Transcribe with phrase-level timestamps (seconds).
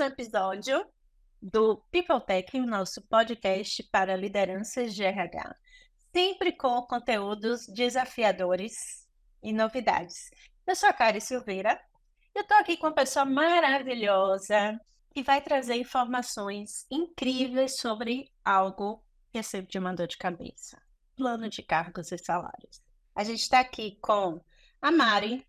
[0.00, 0.86] um episódio
[1.42, 5.56] do People Tech, nosso podcast para lideranças de RH,
[6.14, 8.74] sempre com conteúdos desafiadores
[9.42, 10.30] e novidades.
[10.64, 11.80] Eu sou a Kari Silveira,
[12.32, 14.80] eu estou aqui com uma pessoa maravilhosa
[15.12, 20.80] que vai trazer informações incríveis sobre algo que é sempre uma dor de cabeça:
[21.16, 22.80] plano de cargos e salários.
[23.16, 24.40] A gente está aqui com
[24.80, 25.44] a Mari,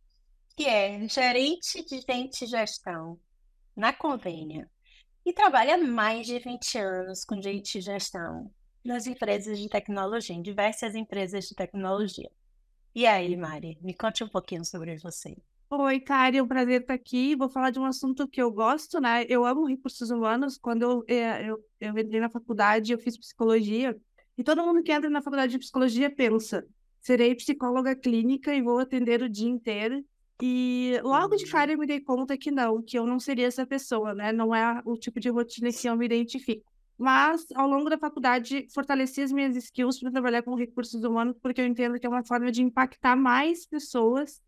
[0.56, 3.20] que é gerente de gente gestão
[3.80, 4.70] na Convênia
[5.26, 8.52] e trabalha há mais de 20 anos com gente e gestão
[8.84, 12.30] nas empresas de tecnologia, em diversas empresas de tecnologia.
[12.94, 15.36] E aí, Mari, me conte um pouquinho sobre você.
[15.70, 17.36] Oi, Kari, é um prazer estar aqui.
[17.36, 19.26] Vou falar de um assunto que eu gosto, né?
[19.30, 20.58] Eu amo recursos humanos.
[20.58, 23.96] Quando eu, eh, eu, eu entrei na faculdade, eu fiz psicologia.
[24.38, 26.66] E todo mundo que entra na faculdade de psicologia pensa:
[27.00, 30.04] serei psicóloga clínica e vou atender o dia inteiro.
[30.42, 33.66] E logo de cara eu me dei conta que não, que eu não seria essa
[33.66, 34.32] pessoa, né?
[34.32, 36.64] Não é o tipo de rotina que eu me identifico.
[36.98, 41.62] Mas, ao longo da faculdade, fortaleci as minhas skills para trabalhar com recursos humanos, porque
[41.62, 44.42] eu entendo que é uma forma de impactar mais pessoas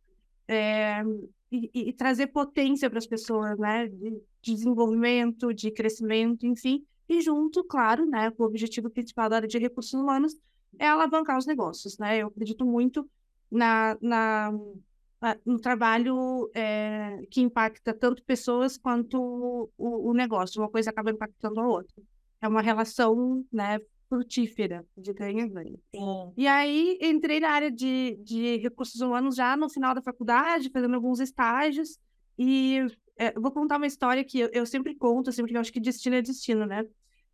[0.48, 1.02] é,
[1.50, 3.88] e, e, trazer potência para as pessoas, né?
[3.88, 6.86] De desenvolvimento, de crescimento, enfim.
[7.08, 10.36] E junto, claro, né, o objetivo principal da área de recursos humanos
[10.80, 12.20] é alavancar os negócios, né?
[12.20, 13.10] Eu acredito muito
[13.50, 14.54] na, na,
[15.46, 20.62] no trabalho é, que impacta tanto pessoas quanto o, o negócio.
[20.62, 22.02] Uma coisa acaba impactando a outra.
[22.42, 25.78] É uma relação, né, frutífera, de ganha-ganha.
[26.36, 30.96] E aí entrei na área de, de recursos humanos já no final da faculdade, fazendo
[30.96, 31.98] alguns estágios,
[32.38, 32.80] e
[33.16, 35.80] é, vou contar uma história que eu, eu, sempre conto, sempre que eu acho que
[35.80, 36.84] destino é destino, né?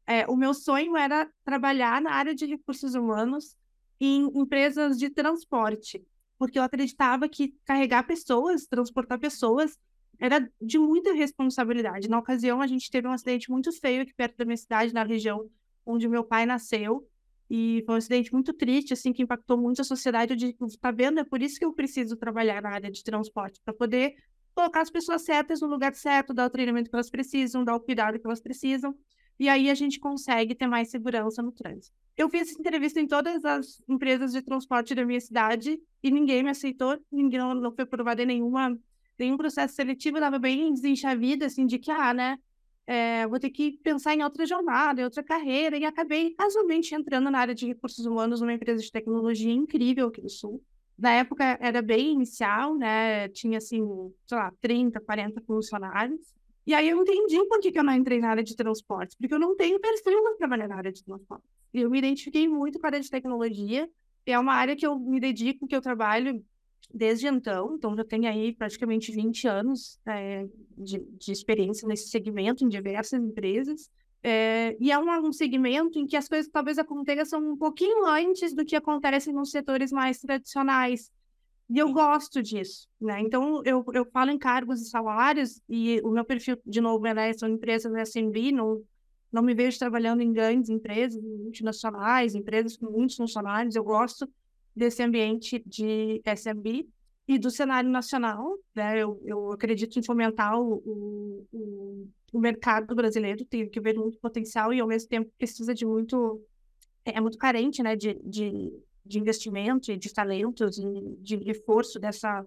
[0.05, 3.55] É, o meu sonho era trabalhar na área de recursos humanos
[3.99, 6.05] em empresas de transporte,
[6.37, 9.77] porque eu acreditava que carregar pessoas, transportar pessoas,
[10.19, 12.09] era de muita responsabilidade.
[12.09, 15.03] Na ocasião, a gente teve um acidente muito feio aqui perto da minha cidade, na
[15.03, 15.49] região
[15.85, 17.07] onde meu pai nasceu.
[17.49, 20.33] E foi um acidente muito triste, assim, que impactou muito a sociedade.
[20.33, 21.19] Eu disse, tá vendo?
[21.19, 24.15] É por isso que eu preciso trabalhar na área de transporte, para poder
[24.53, 27.79] colocar as pessoas certas no lugar certo, dar o treinamento que elas precisam, dar o
[27.79, 28.97] cuidado que elas precisam.
[29.39, 31.95] E aí a gente consegue ter mais segurança no trânsito.
[32.17, 36.41] Eu fiz essa entrevista em todas as empresas de transporte da minha cidade e ninguém
[36.41, 38.77] me aceitou, ninguém não foi aprovado em nenhuma,
[39.19, 42.39] nenhum processo seletivo, estava bem desenchavida, assim, de que, ah, né,
[42.87, 47.29] é, vou ter que pensar em outra jornada, em outra carreira, e acabei casualmente entrando
[47.29, 50.63] na área de recursos humanos numa empresa de tecnologia incrível aqui do Sul.
[50.97, 53.27] Na época era bem inicial, né?
[53.29, 53.83] Tinha assim,
[54.25, 56.33] sei lá, 30, 40 funcionários.
[56.67, 59.33] E aí eu entendi por que, que eu não entrei na área de transporte, porque
[59.33, 61.45] eu não tenho perfil para trabalhar na área de transporte.
[61.73, 63.89] E eu me identifiquei muito com a área de tecnologia,
[64.25, 66.43] é uma área que eu me dedico, que eu trabalho
[66.93, 70.45] desde então, então já tenho aí praticamente 20 anos é,
[70.77, 73.89] de, de, experiência nesse segmento, em diversas empresas.
[74.21, 78.53] É, e é um, um, segmento em que as coisas talvez aconteçam um pouquinho antes
[78.53, 81.09] do que acontece nos setores mais tradicionais.
[81.69, 83.19] E eu gosto disso, né?
[83.19, 87.33] Então, eu, eu falo em cargos e salários, e o meu perfil, de novo, né,
[87.33, 88.81] são empresas SMB, não,
[89.31, 93.75] não me vejo trabalhando em grandes empresas, multinacionais, empresas com muitos funcionários.
[93.75, 94.29] Eu gosto
[94.73, 96.87] desse ambiente de SMB
[97.27, 98.57] e do cenário nacional.
[98.73, 98.99] Né?
[99.03, 104.73] Eu, eu acredito em fomentar o, o, o mercado brasileiro, tem que ver muito potencial
[104.73, 106.41] e, ao mesmo tempo, precisa de muito.
[107.03, 107.95] É, é muito carente né?
[107.95, 108.71] de, de,
[109.07, 112.45] de investimento e de talentos e de reforço dessa,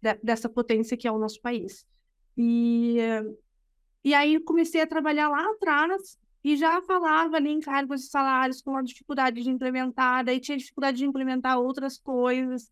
[0.00, 1.86] de, dessa potência que é o nosso país.
[2.36, 2.98] E,
[4.04, 8.60] e aí comecei a trabalhar lá atrás e já falava ali em cargos e salários
[8.60, 12.70] com a dificuldade de implementar, daí tinha dificuldade de implementar outras coisas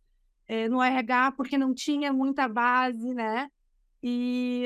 [0.49, 3.49] é, no RH, porque não tinha muita base, né?
[4.03, 4.65] E,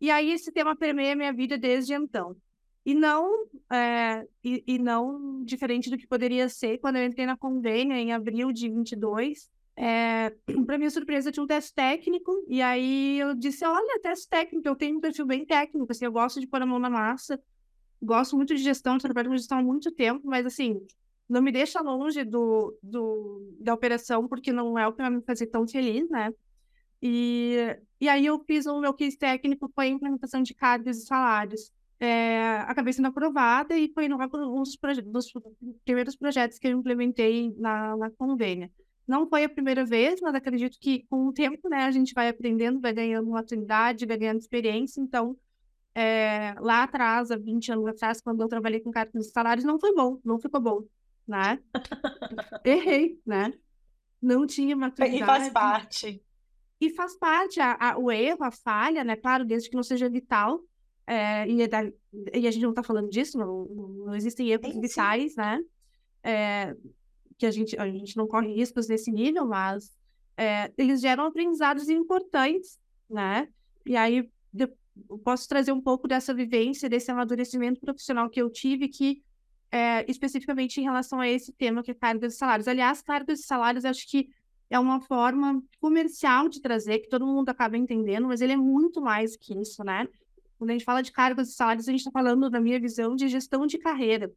[0.00, 2.36] e aí esse tema permeia minha vida desde então.
[2.84, 7.36] E não, é, e, e, não diferente do que poderia ser quando eu entrei na
[7.36, 9.48] Convênia em abril de 22.
[9.76, 10.30] É,
[10.66, 14.76] para minha surpresa, tinha um teste técnico, e aí eu disse: Olha, teste técnico, eu
[14.76, 17.40] tenho um perfil bem técnico, assim, eu gosto de pôr a mão na massa,
[18.02, 20.80] gosto muito de gestão, trabalho com gestão há muito tempo, mas assim,
[21.28, 25.22] não me deixa longe do, do, da operação, porque não é o que vai me
[25.22, 26.32] fazer tão feliz, né?
[27.02, 27.56] E,
[28.00, 31.72] e aí eu fiz o meu case técnico, foi a implementação de cargos e salários.
[32.00, 35.32] É, acabei sendo aprovada e foi um dos, dos
[35.84, 38.70] primeiros projetos que eu implementei na, na convênia.
[39.06, 42.28] Não foi a primeira vez, mas acredito que com o tempo, né, a gente vai
[42.28, 45.36] aprendendo, vai ganhando maturidade, vai ganhando experiência, então
[45.94, 49.78] é, lá atrás, há 20 anos atrás, quando eu trabalhei com cargos de salários, não
[49.78, 50.82] foi bom, não ficou bom,
[51.26, 51.60] né?
[52.64, 53.52] Errei, né?
[54.20, 55.22] Não tinha maturidade.
[55.22, 56.22] E faz parte.
[56.80, 59.14] E faz parte, a, a, o erro, a falha, né?
[59.14, 60.60] Claro, desde que não seja vital,
[61.06, 64.74] é, e, é da, e, a gente não está falando disso, não, não existem erros
[64.80, 65.60] vitais, né?
[66.22, 66.74] É,
[67.36, 69.90] que a gente, a gente não corre riscos nesse nível, mas
[70.36, 72.78] é, eles geram aprendizados importantes,
[73.08, 73.48] né?
[73.84, 78.88] E aí eu posso trazer um pouco dessa vivência, desse amadurecimento profissional que eu tive,
[78.88, 79.22] que
[79.70, 82.68] é, especificamente em relação a esse tema que é cargas de salários.
[82.68, 84.28] Aliás, cargas de salários acho que
[84.70, 89.00] é uma forma comercial de trazer, que todo mundo acaba entendendo, mas ele é muito
[89.00, 90.08] mais que isso, né?
[90.64, 93.14] Quando a gente fala de cargas de salários, a gente está falando, na minha visão,
[93.14, 94.32] de gestão de carreira.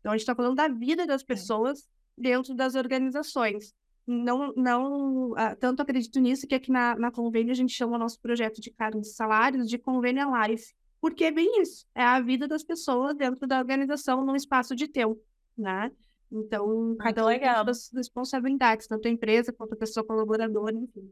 [0.00, 1.88] Então, a gente está falando da vida das pessoas
[2.18, 3.74] dentro das organizações
[4.10, 7.98] não, não uh, tanto acredito nisso que aqui na, na Convênio a gente chama o
[7.98, 12.20] nosso projeto de cargos de salários de Convênio Life, porque é bem isso, é a
[12.20, 15.20] vida das pessoas dentro da organização num espaço de tempo,
[15.56, 15.90] né?
[16.30, 21.10] Então, cada um tem suas responsabilidades, tanto a empresa quanto a pessoa colaboradora, enfim.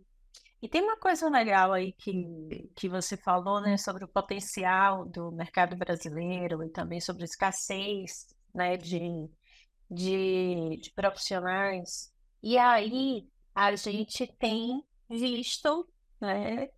[0.60, 5.30] E tem uma coisa legal aí que, que você falou, né, sobre o potencial do
[5.30, 9.28] mercado brasileiro e também sobre a escassez, né, de,
[9.90, 12.12] de, de profissionais
[12.42, 15.88] e aí a gente tem visto,
[16.20, 16.68] né,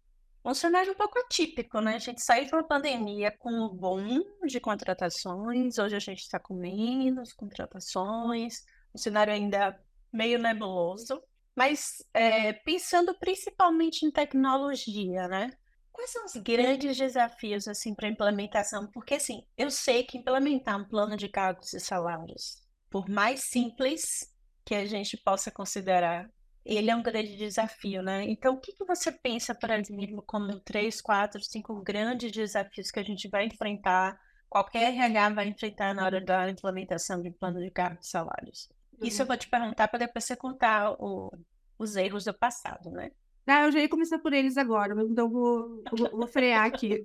[0.44, 1.96] um cenário um pouco atípico, né?
[1.96, 6.38] A gente saiu de uma pandemia com um boom de contratações, hoje a gente está
[6.38, 9.78] com menos contratações, um cenário ainda
[10.10, 11.22] meio nebuloso,
[11.56, 15.50] mas é, pensando principalmente em tecnologia, né?
[15.92, 18.86] Quais são os grandes desafios assim para implementação?
[18.90, 22.56] Porque assim, eu sei que implementar um plano de cargos e salários,
[22.88, 24.30] por mais simples
[24.64, 26.30] que a gente possa considerar.
[26.64, 28.24] Ele é um grande desafio, né?
[28.24, 33.00] Então, o que, que você pensa, por exemplo, como três, quatro, cinco grandes desafios que
[33.00, 34.18] a gente vai enfrentar,
[34.48, 38.68] qualquer RH vai enfrentar na hora da implementação de plano de cargos e salários?
[39.00, 39.06] Uhum.
[39.06, 41.32] Isso eu vou te perguntar para depois você contar o,
[41.78, 43.10] os erros do passado, né?
[43.46, 47.04] Ah, eu já ia começar por eles agora, então vou, vou, vou frear aqui.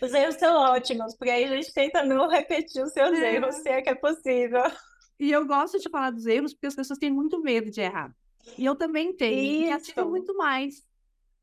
[0.00, 3.34] Os erros são ótimos, porque aí a gente tenta não repetir os seus é.
[3.34, 4.62] erros, se é que é possível.
[5.18, 8.14] E eu gosto de falar dos erros porque as pessoas têm muito medo de errar.
[8.56, 10.82] E eu também tenho, e assim muito mais.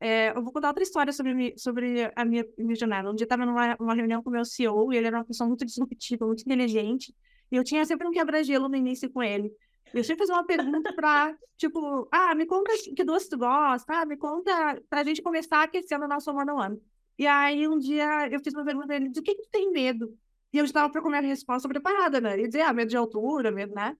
[0.00, 3.10] É, eu vou contar outra história sobre, sobre a minha, minha jornada.
[3.10, 5.24] Um dia eu estava numa, numa reunião com o meu CEO e ele era uma
[5.24, 7.14] pessoa muito disruptiva, muito inteligente.
[7.50, 9.52] E eu tinha sempre um quebra-gelo no início com ele.
[9.92, 14.06] Eu sempre fazia uma pergunta para, tipo, ah, me conta que doce tu gosta, ah,
[14.06, 16.80] me conta para a gente começar aquecendo o nosso a ano.
[17.18, 19.70] E aí um dia eu fiz uma pergunta para ele, de que, que tu tem
[19.70, 20.16] medo?
[20.52, 22.34] E eu estava para comer a resposta preparada, né?
[22.34, 23.96] Ele dizia, ah, medo de altura, medo, né?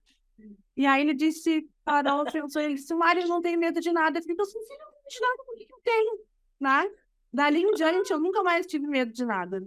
[0.75, 4.17] E aí ele disse, Carol, pensou, ele disse, o Mário não tem medo de nada.
[4.17, 6.19] Eu fiquei assim, filho, não de nada, por que eu tenho?
[6.59, 6.91] Né?
[7.33, 9.65] Dali em diante, eu nunca mais tive medo de nada.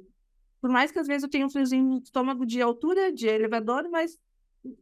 [0.65, 3.87] Por mais que às vezes eu tenha um friozinho no estômago de altura, de elevador,
[3.91, 4.19] mas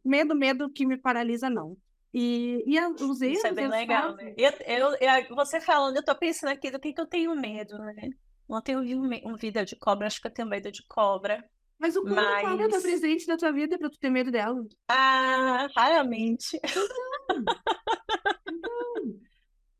[0.04, 1.76] medo, medo que me paralisa, não.
[2.14, 3.38] E, e os erros...
[3.38, 4.32] Isso é bem legal, né?
[4.38, 7.76] Eu, eu, eu, você falando, eu tô pensando aqui do que, que eu tenho medo,
[7.78, 8.10] né?
[8.48, 11.44] Ontem eu vi um, um vídeo de cobra, acho que eu tenho medo de cobra.
[11.80, 12.48] Mas o quando Mas...
[12.48, 14.64] cobra tá presente na tua vida pra tu ter medo dela?
[14.88, 16.60] Ah, raramente.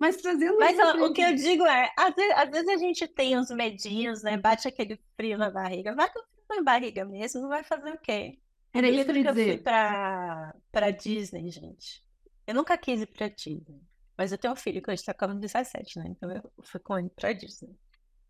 [0.02, 0.58] Mas trazendo.
[0.58, 4.20] Mas o que eu digo é, às vezes, às vezes, a gente tem uns medinhos,
[4.24, 4.36] né?
[4.36, 5.94] Bate aquele frio na barriga.
[5.94, 8.36] Vai com frio na barriga mesmo, vai fazer o quê?
[8.74, 9.44] Era isso que eu dizer.
[9.44, 12.04] fui pra, pra Disney, gente.
[12.44, 13.80] Eu nunca quis ir pra Disney.
[14.18, 16.06] Mas eu tenho um filho que hoje tá com 17, né?
[16.08, 17.78] Então eu fui com ele pra Disney.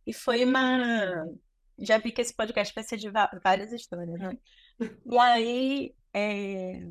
[0.07, 1.25] E foi uma
[1.79, 3.11] já vi que esse podcast vai ser de
[3.43, 4.37] várias histórias, né?
[5.07, 6.87] E aí, é...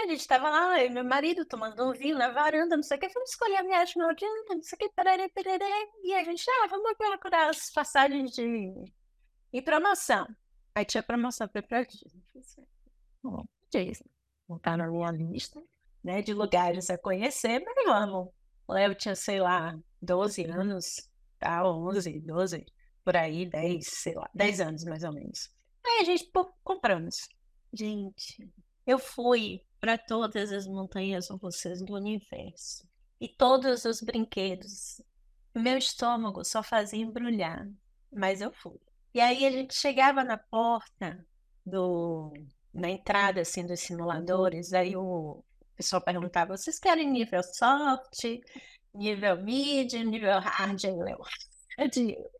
[0.00, 2.96] a gente tava lá, eu e meu marido tomando um vinho na varanda, não sei
[2.96, 5.64] o que, vamos escolher a viagem no dia, não sei o que, perere, perere,
[6.02, 8.72] e a gente, ah, vamos procurar as passagens de
[9.52, 10.26] em promoção.
[10.74, 12.20] Aí tinha promoção para pra Disney.
[13.22, 14.10] Bom, Disney.
[14.48, 15.62] Montar na minha lista,
[16.02, 18.30] né, de lugares a conhecer, mas vamos.
[18.68, 21.08] Eu tinha, sei lá, 12 anos,
[21.38, 22.66] tá, 11, 12
[23.04, 25.50] por aí, 10, sei lá, 10 anos mais ou menos.
[25.86, 27.28] Aí a gente, pô, compramos.
[27.72, 28.50] Gente,
[28.86, 32.88] eu fui para todas as montanhas russas do universo
[33.20, 35.02] e todos os brinquedos.
[35.54, 37.68] Meu estômago só fazia embrulhar,
[38.10, 38.80] mas eu fui.
[39.12, 41.22] E aí a gente chegava na porta
[41.66, 42.32] do
[42.72, 45.44] na entrada assim dos simuladores, aí o
[45.76, 48.24] pessoal perguntava: "Vocês querem nível soft,
[48.94, 52.30] nível mid, nível hard?" Eu.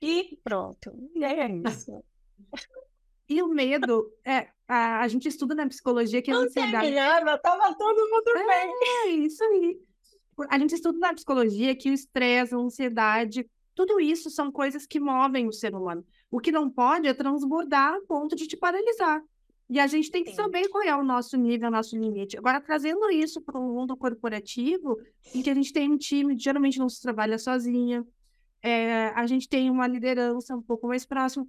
[0.00, 0.90] E pronto.
[1.14, 2.02] E é isso.
[3.30, 6.84] E o medo, é, a, a gente estuda na psicologia que a ansiedade.
[6.84, 8.74] Terminava, tava todo mundo é, bem.
[8.82, 9.78] É, isso aí.
[10.48, 14.98] A gente estuda na psicologia que o estresse, a ansiedade, tudo isso são coisas que
[14.98, 16.04] movem o ser humano.
[16.28, 19.22] O que não pode é transbordar a ponto de te paralisar.
[19.68, 22.36] E a gente tem que saber qual é o nosso nível, o nosso limite.
[22.36, 24.98] Agora, trazendo isso para o mundo corporativo,
[25.32, 28.04] em que a gente tem um time, geralmente não se trabalha sozinha,
[28.60, 31.46] é, a gente tem uma liderança um pouco mais próxima.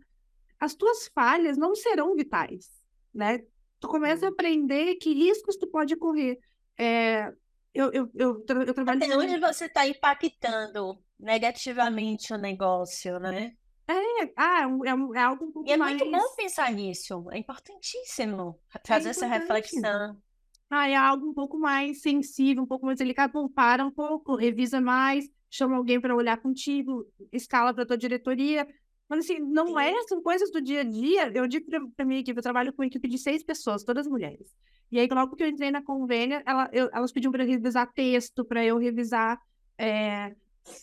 [0.61, 2.69] As tuas falhas não serão vitais,
[3.11, 3.43] né?
[3.79, 6.39] Tu começa a aprender que riscos tu pode correr.
[6.77, 7.33] É,
[7.73, 9.03] eu, eu, eu, eu trabalho...
[9.03, 13.55] Até onde você está impactando negativamente o negócio, né?
[13.87, 13.93] É,
[14.37, 15.97] ah, é, é, é algo um pouco e é mais...
[15.97, 20.21] muito bom pensar nisso, é importantíssimo fazer é essa reflexão.
[20.69, 23.33] Ah, é algo um pouco mais sensível, um pouco mais delicado.
[23.33, 28.65] Bom, para um pouco, revisa mais, chama alguém para olhar contigo, escala para tua diretoria.
[29.11, 31.29] Mas assim, não é, são coisas do dia a dia.
[31.35, 31.65] Eu digo
[31.97, 34.55] para minha equipe, eu trabalho com uma equipe de seis pessoas, todas mulheres.
[34.89, 38.45] E aí, logo que eu entrei na convênia, ela, eu, elas pediam para revisar texto,
[38.45, 39.37] para eu revisar
[39.77, 40.33] é,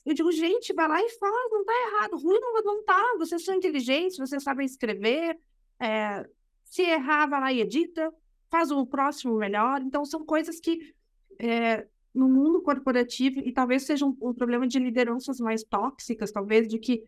[0.05, 2.19] eu digo, gente, vai lá e faz, não tá errado.
[2.19, 3.03] Ruim não, não tá.
[3.17, 5.39] Vocês são inteligentes, vocês sabem escrever.
[5.81, 6.29] É,
[6.65, 8.13] se errar, vai lá e edita.
[8.51, 9.81] Faz o próximo melhor.
[9.81, 10.95] Então, são coisas que
[11.39, 16.67] é, no mundo corporativo, e talvez seja um, um, problema de lideranças mais tóxicas, talvez
[16.67, 17.05] de que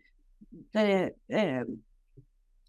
[0.75, 1.65] é, é,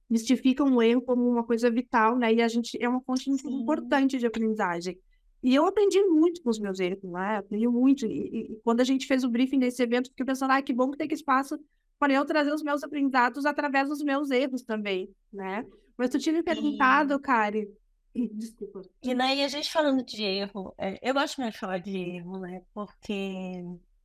[0.10, 2.34] mistificam o erro como uma coisa vital, né?
[2.34, 3.62] E a gente é uma fonte Sim.
[3.62, 4.98] importante de aprendizagem.
[5.44, 7.38] E eu aprendi muito com os meus erros, né?
[7.38, 8.06] Aprendi muito.
[8.06, 10.92] E, e, quando a gente fez o briefing desse evento, fiquei pensando, ah, que bom
[10.92, 11.58] que tem que espaço
[11.98, 15.66] para eu trazer os meus aprendizados através dos meus erros também, né?
[15.98, 17.20] Mas tu tinha me perguntado, e...
[17.20, 17.70] Kari.
[18.34, 18.82] Desculpa.
[19.02, 22.40] E daí a gente falando de erro, é, eu gosto muito de falar de erro,
[22.40, 22.62] né?
[22.74, 23.64] Porque.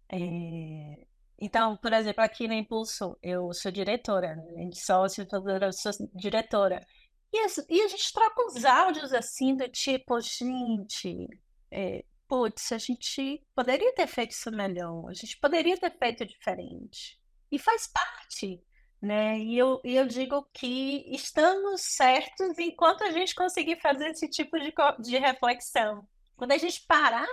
[0.09, 1.07] É...
[1.39, 4.65] Então, por exemplo, aqui na Impulso, eu sou diretora, né?
[4.67, 6.85] de sócio, eu sou diretora.
[7.33, 7.39] E,
[7.69, 11.29] e a gente troca uns áudios assim, do tipo, gente,
[11.71, 17.19] é, putz, a gente poderia ter feito isso melhor, a gente poderia ter feito diferente.
[17.51, 18.63] E faz parte,
[19.01, 19.39] né?
[19.39, 24.59] E eu, e eu digo que estamos certos enquanto a gente conseguir fazer esse tipo
[24.59, 26.07] de, de reflexão.
[26.35, 27.29] Quando a gente parar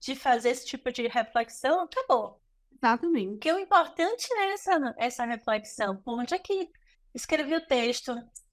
[0.00, 2.41] de fazer esse tipo de reflexão, acabou.
[2.82, 3.30] Exatamente.
[3.30, 5.96] Porque o importante é essa, essa reflexão.
[5.98, 6.68] Por onde é que
[7.14, 8.12] escrevi o texto?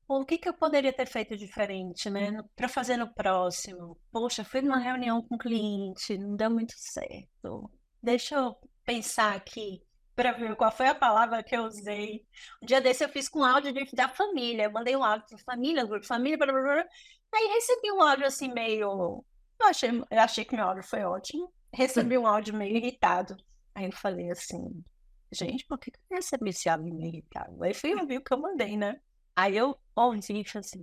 [0.10, 2.44] o que, que eu poderia ter feito diferente, né?
[2.56, 3.96] Para fazer no próximo.
[4.12, 7.72] Poxa, fui numa reunião com um cliente, não deu muito certo.
[8.02, 9.84] Deixa eu pensar aqui
[10.16, 12.26] para ver qual foi a palavra que eu usei.
[12.62, 14.64] Um dia desse eu fiz com áudio de, da família.
[14.64, 16.86] Eu mandei um áudio para família, grupo família, blá, blá, blá.
[17.32, 19.24] Aí recebi um áudio assim meio.
[19.62, 21.54] Eu achei, eu achei que meu áudio foi ótimo.
[21.72, 23.38] Recebi um áudio meio irritado.
[23.76, 24.84] Aí eu falei assim,
[25.32, 27.64] gente, por que eu recebi esse áudio irritado?
[27.64, 29.00] Aí fui ouvir o que eu mandei, né?
[29.36, 30.82] Aí eu ouvi e falei assim,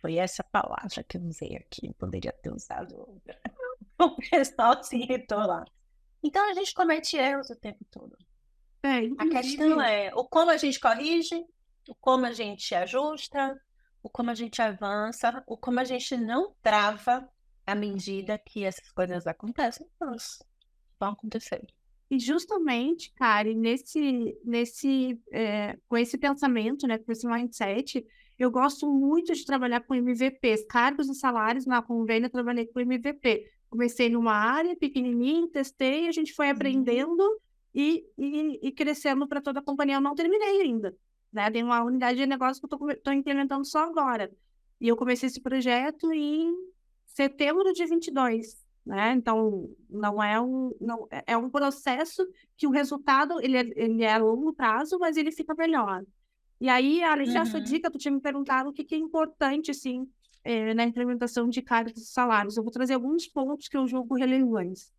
[0.00, 3.40] foi essa palavra que eu usei aqui, poderia ter usado outra.
[4.02, 5.62] O pessoal se irritou lá.
[6.22, 8.16] Então a gente comete erros o tempo todo.
[8.82, 11.44] É, a questão é o como a gente corrige,
[11.86, 13.60] o como a gente ajusta,
[14.02, 17.28] o como a gente avança, o como a gente não trava
[17.66, 20.42] à medida que essas coisas acontecem, elas
[21.00, 21.66] vão acontecer.
[22.10, 28.04] E justamente, Kari, nesse, nesse, é, com esse pensamento, né, com esse mindset,
[28.38, 32.80] eu gosto muito de trabalhar com MVPs, cargos e salários na convênia, eu trabalhei com
[32.80, 33.48] MVP.
[33.68, 36.52] Comecei numa área pequenininha, testei, a gente foi uhum.
[36.52, 37.40] aprendendo
[37.72, 39.96] e, e, e crescendo para toda a companhia.
[39.96, 40.96] Eu não terminei ainda,
[41.32, 41.48] né?
[41.50, 44.32] Tem uma unidade de negócio que eu estou implementando só agora.
[44.80, 46.52] E eu comecei esse projeto em
[47.06, 48.56] setembro de 22
[48.90, 49.12] né?
[49.12, 54.02] Então, não é um, não, é, é um processo que o resultado, ele é, ele
[54.02, 56.02] é a longo prazo, mas ele fica melhor.
[56.60, 57.34] E aí, além uhum.
[57.34, 60.10] dessa dica, tu tinha me perguntado o que, que é importante, assim,
[60.42, 62.56] é, na implementação de cargos e salários.
[62.56, 64.92] Eu vou trazer alguns pontos que eu julgo relevantes.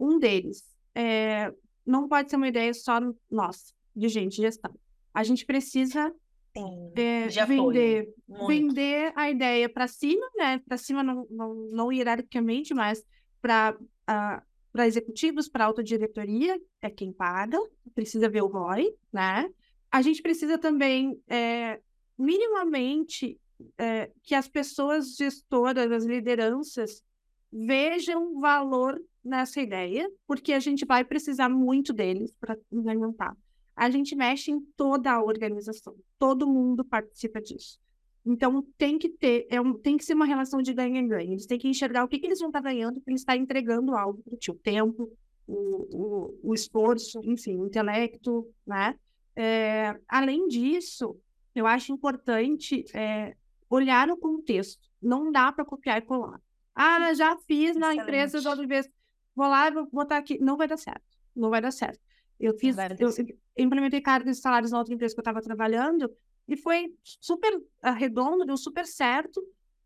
[0.00, 1.52] Um deles, é,
[1.84, 2.98] não pode ser uma ideia só
[3.30, 4.74] nossa, de gente, gestão.
[5.12, 6.14] A gente precisa
[6.56, 8.08] é, vender,
[8.48, 10.62] vender a ideia para cima, né?
[10.66, 13.04] Para cima não, não, não hierarquicamente, mas
[13.40, 17.58] para uh, para executivos, para autodiretoria, é quem paga,
[17.94, 19.50] precisa ver o ROI, né?
[19.90, 21.80] A gente precisa também, é,
[22.16, 23.40] minimamente,
[23.78, 27.02] é, que as pessoas gestoras, as lideranças,
[27.50, 33.34] vejam valor nessa ideia, porque a gente vai precisar muito deles para implementar
[33.78, 35.94] a gente mexe em toda a organização.
[36.18, 37.78] Todo mundo participa disso.
[38.30, 41.32] Então, tem que ter, é um, tem que ser uma relação de ganha-ganha.
[41.32, 43.96] Eles têm que enxergar o que, que eles vão estar ganhando, que eles estão entregando
[43.96, 45.10] algo para o tempo,
[45.46, 48.94] o, o, o, esforço, enfim, o intelecto, né?
[49.34, 51.16] É, além disso,
[51.54, 53.34] eu acho importante é,
[53.70, 54.86] olhar o contexto.
[55.00, 56.38] Não dá para copiar e colar.
[56.74, 58.02] Ah, já fiz na Excelente.
[58.02, 58.86] empresa da outra vez.
[59.34, 60.38] Vou lá, vou botar aqui.
[60.38, 61.16] Não vai dar certo.
[61.34, 61.98] Não vai dar certo.
[62.38, 66.10] Eu fiz, eu, eu implementei cargos e salários na outra empresa que eu estava trabalhando
[66.48, 67.60] e foi super
[67.96, 69.44] redondo, deu super certo.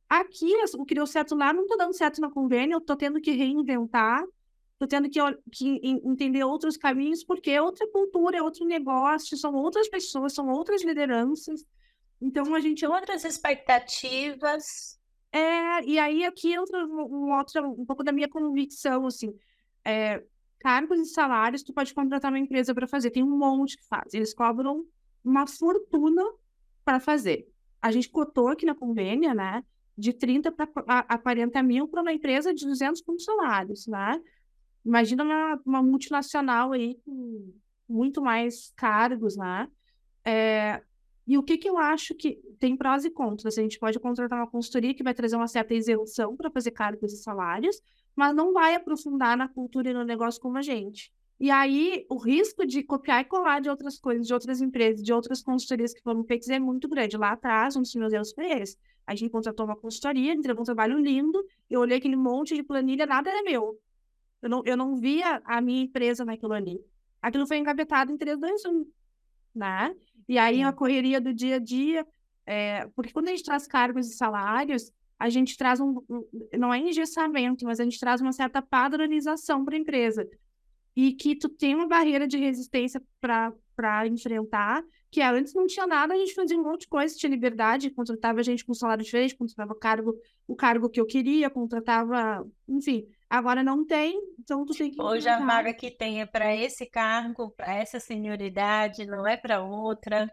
[0.08, 3.20] Aqui, o que deu certo lá não está dando certo na convênio, eu estou tendo
[3.20, 4.22] que reinventar,
[4.74, 5.18] estou tendo que,
[5.50, 10.48] que, entender outros caminhos, porque é outra cultura, é outro negócio, são outras pessoas, são
[10.48, 11.64] outras lideranças.
[12.20, 12.86] Então, a gente.
[12.86, 15.00] Outras expectativas.
[15.32, 19.34] É, e aí aqui entra um, outro, um pouco da minha convicção, assim.
[19.84, 20.22] É,
[20.60, 23.10] cargos e salários, tu pode contratar uma empresa para fazer.
[23.10, 24.14] Tem um monte que faz.
[24.14, 24.84] Eles cobram
[25.24, 26.22] uma fortuna
[26.84, 27.46] para fazer.
[27.80, 29.64] A gente cotou aqui na convênia, né?
[29.96, 34.20] De 30 para a 40 mil para uma empresa de 200 funcionários, né?
[34.84, 37.52] Imagina uma, uma multinacional aí com
[37.88, 39.68] muito mais cargos, né?
[40.24, 40.82] É,
[41.26, 43.56] e o que, que eu acho que tem prós e contras?
[43.56, 47.12] A gente pode contratar uma consultoria que vai trazer uma certa isenção para fazer cargos
[47.12, 47.80] e salários,
[48.14, 51.12] mas não vai aprofundar na cultura e no negócio como a gente.
[51.42, 55.12] E aí, o risco de copiar e colar de outras coisas, de outras empresas, de
[55.12, 57.16] outras consultorias que foram feitas é muito grande.
[57.16, 58.78] Lá atrás, um dos meus erros foi esse.
[59.04, 63.06] A gente contratou uma consultoria, entregou um trabalho lindo, eu olhei aquele monte de planilha,
[63.06, 63.76] nada era meu.
[64.40, 66.78] Eu não, eu não via a minha empresa naquilo ali.
[67.20, 68.86] Aquilo foi engavetado em 3, 2, 1,
[69.52, 69.96] né?
[70.28, 72.06] E aí, a correria do dia a dia,
[72.46, 76.24] é, porque quando a gente traz cargos e salários, a gente traz um, um
[76.56, 80.24] não é engessamento, mas a gente traz uma certa padronização para a empresa
[80.94, 85.86] e que tu tem uma barreira de resistência para enfrentar, que é, antes não tinha
[85.86, 89.36] nada, a gente fazia um monte de coisa, tinha liberdade, contratava gente com salário diferente,
[89.36, 90.14] contratava cargo,
[90.46, 95.28] o cargo que eu queria, contratava, enfim, agora não tem, então tu tem que Hoje
[95.28, 100.30] a vaga que tem é para esse cargo, para essa senioridade, não é para outra,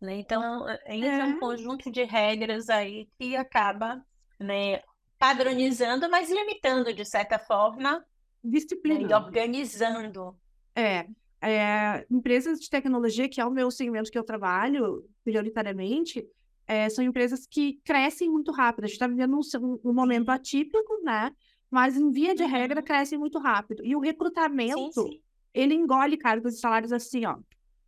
[0.00, 0.16] né?
[0.16, 1.24] Então, entra é.
[1.24, 4.02] um conjunto de regras aí que acaba,
[4.38, 4.80] né,
[5.18, 8.04] padronizando, mas limitando, de certa forma,
[8.48, 9.08] disciplina.
[9.08, 10.36] E organizando.
[10.74, 11.06] É,
[11.40, 16.26] é, empresas de tecnologia, que é o meu segmento que eu trabalho prioritariamente,
[16.66, 18.84] é, são empresas que crescem muito rápido.
[18.84, 21.32] A gente está vivendo um, um, momento atípico, né?
[21.70, 22.84] Mas, em via de regra, uhum.
[22.84, 23.84] crescem muito rápido.
[23.84, 25.20] E o recrutamento, sim, sim.
[25.54, 27.38] ele engole cargos e salários assim, ó,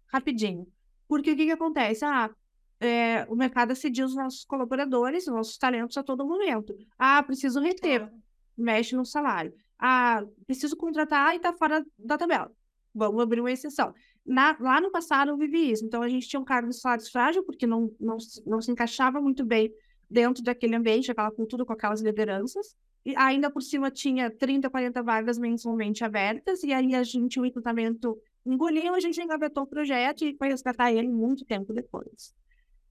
[0.06, 0.66] rapidinho.
[1.08, 2.04] Porque o que, que acontece?
[2.04, 2.30] Ah,
[2.78, 6.74] é, o mercado assediu os nossos colaboradores, os nossos talentos a todo momento.
[6.98, 8.10] Ah, preciso reter,
[8.56, 9.52] mexe no salário.
[9.80, 12.52] Ah, preciso contratar e está fora da tabela.
[12.94, 13.94] Vamos abrir uma exceção.
[14.26, 15.84] Na, lá no passado eu vivi isso.
[15.84, 19.20] Então a gente tinha um cargo de salário frágil, porque não, não, não se encaixava
[19.20, 19.72] muito bem
[20.08, 22.76] dentro daquele ambiente, aquela cultura com aquelas lideranças.
[23.06, 27.42] E ainda por cima tinha 30, 40 vagas mensalmente abertas, e aí a gente, o
[27.42, 32.34] recrutamento engoliu, a gente engavetou o projeto e foi resgatar ele muito tempo depois.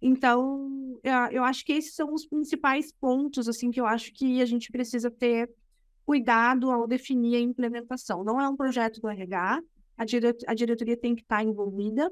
[0.02, 0.98] Então,
[1.32, 4.72] eu acho que esses são os principais pontos, assim, que eu acho que a gente
[4.72, 5.50] precisa ter
[6.10, 8.24] cuidado ao definir a implementação.
[8.24, 9.62] Não é um projeto do RH,
[9.96, 10.04] a,
[10.48, 12.12] a diretoria tem que estar envolvida.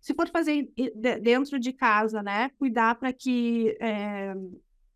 [0.00, 0.72] Se for fazer
[1.20, 4.36] dentro de casa, né, cuidar para que é,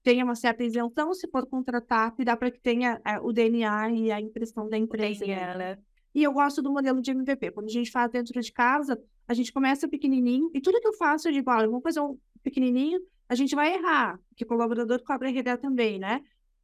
[0.05, 4.12] tenha uma certa isenção, se for contratar, cuidar para que tenha é, o DNA e
[4.12, 5.27] a impressão da empresa.
[5.27, 5.77] Né?
[6.14, 7.51] E eu gosto do modelo de MVP.
[7.51, 8.96] Quando a gente faz dentro de casa,
[9.27, 12.16] a gente começa pequenininho, e tudo que eu faço, eu digo, olha, vamos fazer um
[12.40, 16.22] pequenininho, a gente vai errar, porque o colaborador cobra RD também, né?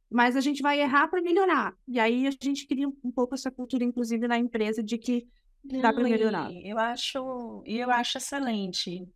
[0.09, 1.73] Mas a gente vai errar para melhorar.
[1.87, 5.27] E aí a gente cria um pouco essa cultura, inclusive, na empresa, de que
[5.63, 6.51] dá para melhorar.
[6.63, 9.07] Eu acho, eu acho excelente.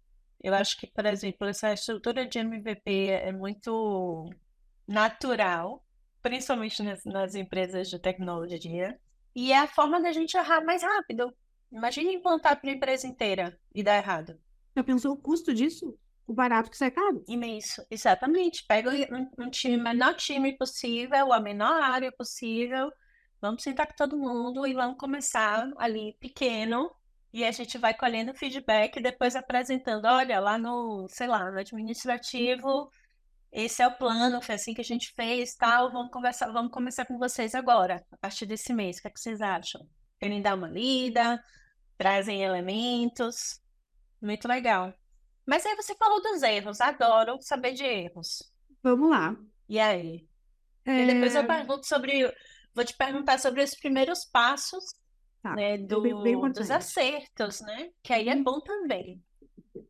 [0.42, 4.30] Eu acho que, por exemplo, essa estrutura de MVP é muito
[4.88, 5.86] natural,
[6.22, 9.00] principalmente nas, nas empresas de tecnologia,
[9.36, 11.34] e é a forma da gente errar mais rápido.
[11.72, 14.40] Imagine implantar para a empresa inteira e dar errado.
[14.76, 15.98] Já pensou o custo disso?
[16.30, 17.24] O barato que sai caro.
[17.28, 18.64] Isso, exatamente.
[18.68, 22.92] Pega um, um time, menor time possível, a menor área possível.
[23.42, 26.92] Vamos sentar com todo mundo e vamos começar ali pequeno.
[27.34, 32.92] E a gente vai colhendo feedback, depois apresentando, olha, lá no, sei lá, no administrativo,
[33.52, 37.06] esse é o plano, foi assim que a gente fez, tal, vamos conversar, vamos começar
[37.06, 38.98] com vocês agora, a partir desse mês.
[38.98, 39.88] O que, é que vocês acham?
[40.20, 41.42] Querem dar uma lida,
[41.98, 43.60] trazem elementos.
[44.22, 44.94] Muito legal.
[45.50, 48.54] Mas aí você falou dos erros, adoro saber de erros.
[48.84, 49.36] Vamos lá.
[49.68, 50.24] E aí?
[50.86, 51.02] É...
[51.02, 52.32] E depois eu pergunto sobre.
[52.76, 54.84] Vou te perguntar sobre os primeiros passos
[55.42, 55.56] tá.
[55.56, 57.90] né, do, bem, bem dos acertos, né?
[58.04, 58.44] Que aí é uhum.
[58.44, 59.20] bom também.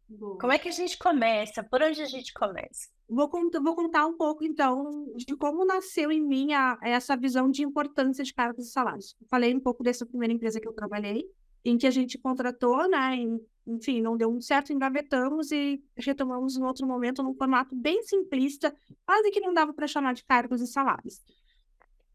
[0.07, 0.37] Boa.
[0.37, 1.61] Como é que a gente começa?
[1.61, 2.87] Por onde a gente começa?
[3.09, 7.51] Vou, contar, vou contar um pouco, então, de como nasceu em mim a, essa visão
[7.51, 9.13] de importância de cargos e salários.
[9.29, 11.25] Falei um pouco dessa primeira empresa que eu trabalhei,
[11.65, 16.57] em que a gente contratou, né, em enfim, não deu muito certo, engavetamos e retomamos
[16.57, 20.61] em outro momento num formato bem simplista, quase que não dava para chamar de cargos
[20.61, 21.21] e salários.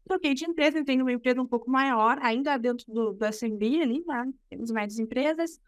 [0.03, 4.03] Troquei de empresa, entrei numa empresa um pouco maior, ainda dentro do, do SMB ali,
[4.05, 4.31] né?
[4.49, 5.59] temos médias empresas,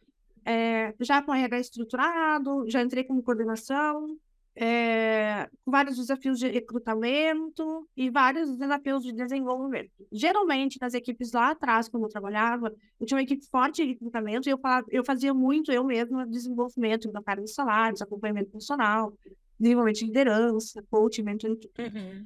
[0.45, 4.17] é, já com RH estruturado, já entrei com coordenação,
[4.59, 9.91] é, vários desafios de recrutamento e vários desafios de desenvolvimento.
[10.11, 14.49] Geralmente, nas equipes lá atrás, quando eu trabalhava, eu tinha uma equipe forte de recrutamento
[14.49, 19.13] e eu, eu fazia muito eu mesma desenvolvimento da carga de salários, acompanhamento funcional,
[19.59, 21.59] desenvolvimento de liderança, coaching, mentoring.
[21.77, 22.25] Uhum.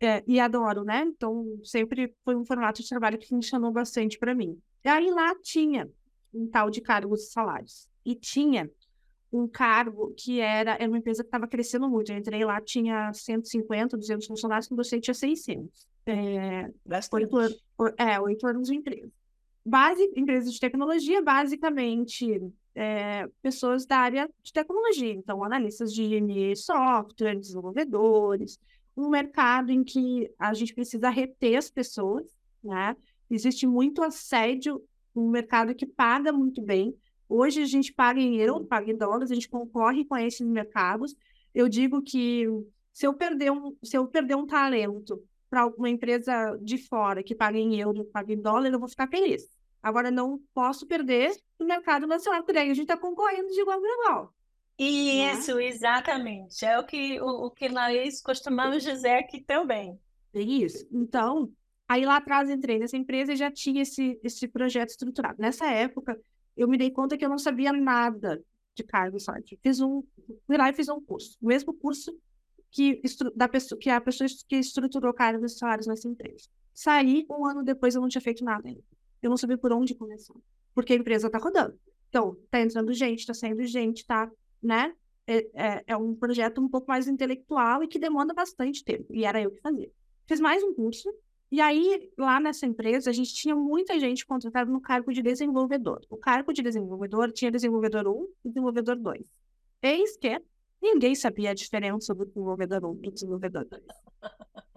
[0.00, 1.04] É, e adoro, né?
[1.06, 4.58] Então, sempre foi um formato de trabalho que funcionou bastante para mim.
[4.84, 5.88] E aí lá tinha
[6.34, 7.88] um tal de cargos e salários.
[8.04, 8.68] E tinha
[9.32, 12.10] um cargo que era, era uma empresa que estava crescendo muito.
[12.10, 15.86] Eu entrei lá, tinha 150, 200 funcionários, quando eu tinha 600.
[16.06, 16.70] É,
[17.12, 17.62] oito, anos,
[17.98, 19.10] é, oito anos de empresa.
[19.64, 22.40] Base, empresa de tecnologia, basicamente,
[22.74, 25.12] é, pessoas da área de tecnologia.
[25.12, 28.58] Então, analistas de software, desenvolvedores.
[28.96, 32.24] Um mercado em que a gente precisa reter as pessoas,
[32.64, 32.96] né?
[33.30, 34.82] Existe muito assédio,
[35.14, 36.94] um mercado que paga muito bem,
[37.28, 41.14] Hoje a gente paga em euro, paga em dólares, a gente concorre com esses mercados.
[41.54, 42.46] Eu digo que
[42.92, 47.34] se eu perder um, se eu perder um talento para uma empresa de fora que
[47.34, 49.48] paga em euro, paga em dólar, eu vou ficar feliz.
[49.82, 53.80] Agora, não posso perder no mercado nacional, porque daí a gente está concorrendo de igual
[53.80, 54.34] para igual.
[54.78, 55.66] Isso, né?
[55.66, 56.64] exatamente.
[56.64, 59.98] É o que, o, o que nós costumamos dizer aqui também.
[60.32, 60.86] É isso.
[60.92, 61.50] Então,
[61.88, 65.40] aí lá atrás entrei nessa empresa e já tinha esse, esse projeto estruturado.
[65.40, 66.18] Nessa época,
[66.58, 68.42] eu me dei conta que eu não sabia nada
[68.74, 69.58] de cargo site.
[69.62, 70.02] Fiz um,
[70.46, 72.14] fui lá e fiz um curso, o mesmo curso
[72.70, 73.00] que,
[73.34, 76.48] da pessoa, que a pessoa que estruturou cargos e salários nessa empresa.
[76.74, 78.82] Saí, um ano depois eu não tinha feito nada ainda.
[79.22, 80.34] Eu não sabia por onde começar,
[80.74, 81.78] porque a empresa está rodando.
[82.08, 84.30] Então, tá entrando gente, tá saindo gente, tá,
[84.62, 84.94] né?
[85.26, 89.12] É, é, é, um projeto um pouco mais intelectual e que demanda bastante tempo.
[89.14, 89.90] E era eu que fazia.
[90.26, 91.12] Fiz mais um curso,
[91.50, 96.00] e aí, lá nessa empresa, a gente tinha muita gente contratada no cargo de desenvolvedor.
[96.10, 99.26] O cargo de desenvolvedor tinha desenvolvedor 1 e desenvolvedor 2.
[99.82, 100.40] Eis que
[100.80, 103.82] ninguém sabia a diferença do desenvolvedor 1 e do desenvolvedor 2.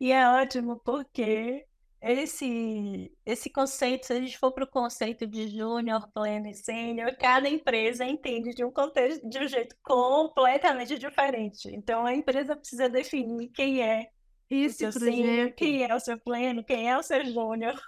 [0.00, 1.66] E é ótimo porque
[2.00, 7.16] esse, esse conceito, se a gente for para o conceito de júnior, pleno e sênior,
[7.16, 11.68] cada empresa entende de um contexto de um jeito completamente diferente.
[11.74, 14.08] Então a empresa precisa definir quem é
[14.50, 15.54] esse eu projeto.
[15.56, 17.80] quem é o seu pleno, quem é o seu júnior.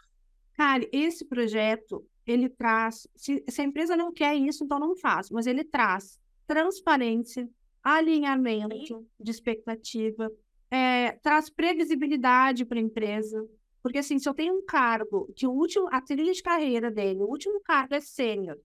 [0.54, 3.08] Cara, esse projeto, ele traz.
[3.16, 7.48] Se, se a empresa não quer isso, então não faz, mas ele traz transparência,
[7.82, 10.30] alinhamento de expectativa,
[10.70, 13.46] é, traz previsibilidade para a empresa.
[13.82, 17.22] Porque, assim, se eu tenho um cargo que o último, a trilha de carreira dele,
[17.22, 18.58] o último cargo é sênior,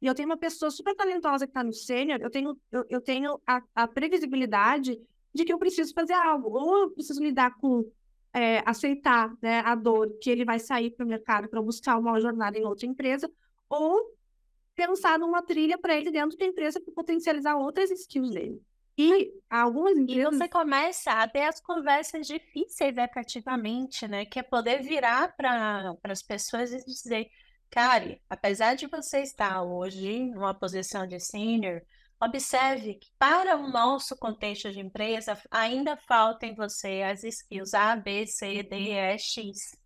[0.00, 3.00] e eu tenho uma pessoa super talentosa que está no sênior, eu tenho, eu, eu
[3.00, 5.00] tenho a, a previsibilidade
[5.34, 7.84] de que eu preciso fazer algo, ou eu preciso lidar com
[8.32, 12.20] é, aceitar né, a dor que ele vai sair para o mercado para buscar uma
[12.20, 13.30] jornada em outra empresa,
[13.68, 14.14] ou
[14.74, 18.60] pensar numa trilha para ele dentro da empresa para potencializar outras skills dele.
[18.96, 20.34] E algumas empresas...
[20.34, 24.26] E você começa a ter as conversas difíceis efetivamente, né?
[24.26, 27.28] Que é poder virar para as pessoas e dizer,
[27.70, 31.80] Kari, apesar de você estar hoje numa posição de senior,
[32.24, 37.96] Observe que para o nosso contexto de empresa, ainda falta em você as skills A,
[37.96, 39.76] B, C, D, E, X,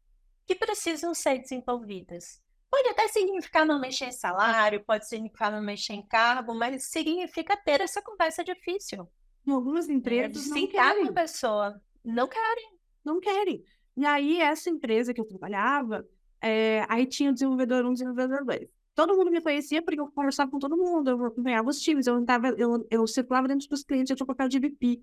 [0.46, 2.38] que precisam ser desenvolvidas.
[2.70, 7.57] Pode até significar não mexer em salário, pode significar não mexer em cargo, mas significa
[7.57, 9.09] ter essa conversa difícil.
[9.46, 11.05] Em algumas empresas não querem.
[11.05, 11.83] com a pessoa.
[12.05, 12.79] Não querem.
[13.03, 13.64] Não querem.
[13.96, 16.07] E aí, essa empresa que eu trabalhava,
[16.42, 20.11] é, aí tinha o desenvolvedor 1 um, desenvolvedor 2 todo mundo me conhecia porque eu
[20.11, 23.85] conversava com todo mundo, eu acompanhava os times, eu, tava, eu, eu circulava dentro dos
[23.85, 25.03] clientes, eu tinha papel de VP.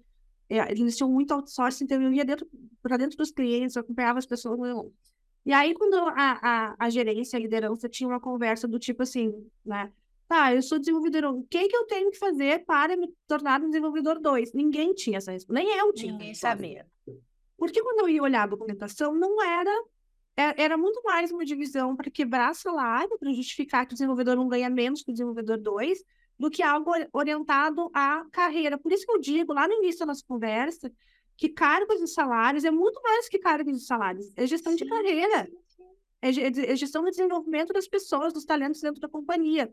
[0.49, 2.45] É, eles tinham muito outsourcing, então eu ia dentro,
[2.81, 4.59] para dentro dos clientes, eu acompanhava as pessoas.
[4.67, 4.91] Eu...
[5.45, 9.31] E aí, quando a, a, a gerência, a liderança, tinha uma conversa do tipo assim,
[9.63, 9.91] né?
[10.27, 13.61] Tá, eu sou desenvolvedor 1, o que, que eu tenho que fazer para me tornar
[13.61, 14.53] um desenvolvedor 2?
[14.53, 16.13] Ninguém tinha essa resposta, nem eu tinha.
[16.13, 16.87] Ninguém sabia.
[17.55, 19.71] Porque quando eu ia olhar a documentação, não era
[20.35, 24.69] era muito mais uma divisão para quebrar salário, para justificar que o desenvolvedor não ganha
[24.69, 26.03] menos que o desenvolvedor 2,
[26.39, 28.77] do que algo orientado à carreira.
[28.77, 30.91] Por isso que eu digo lá no início da nossa conversa
[31.37, 35.47] que cargos e salários é muito mais que cargos e salários, é gestão de carreira,
[36.21, 39.71] é, é gestão de desenvolvimento das pessoas, dos talentos dentro da companhia.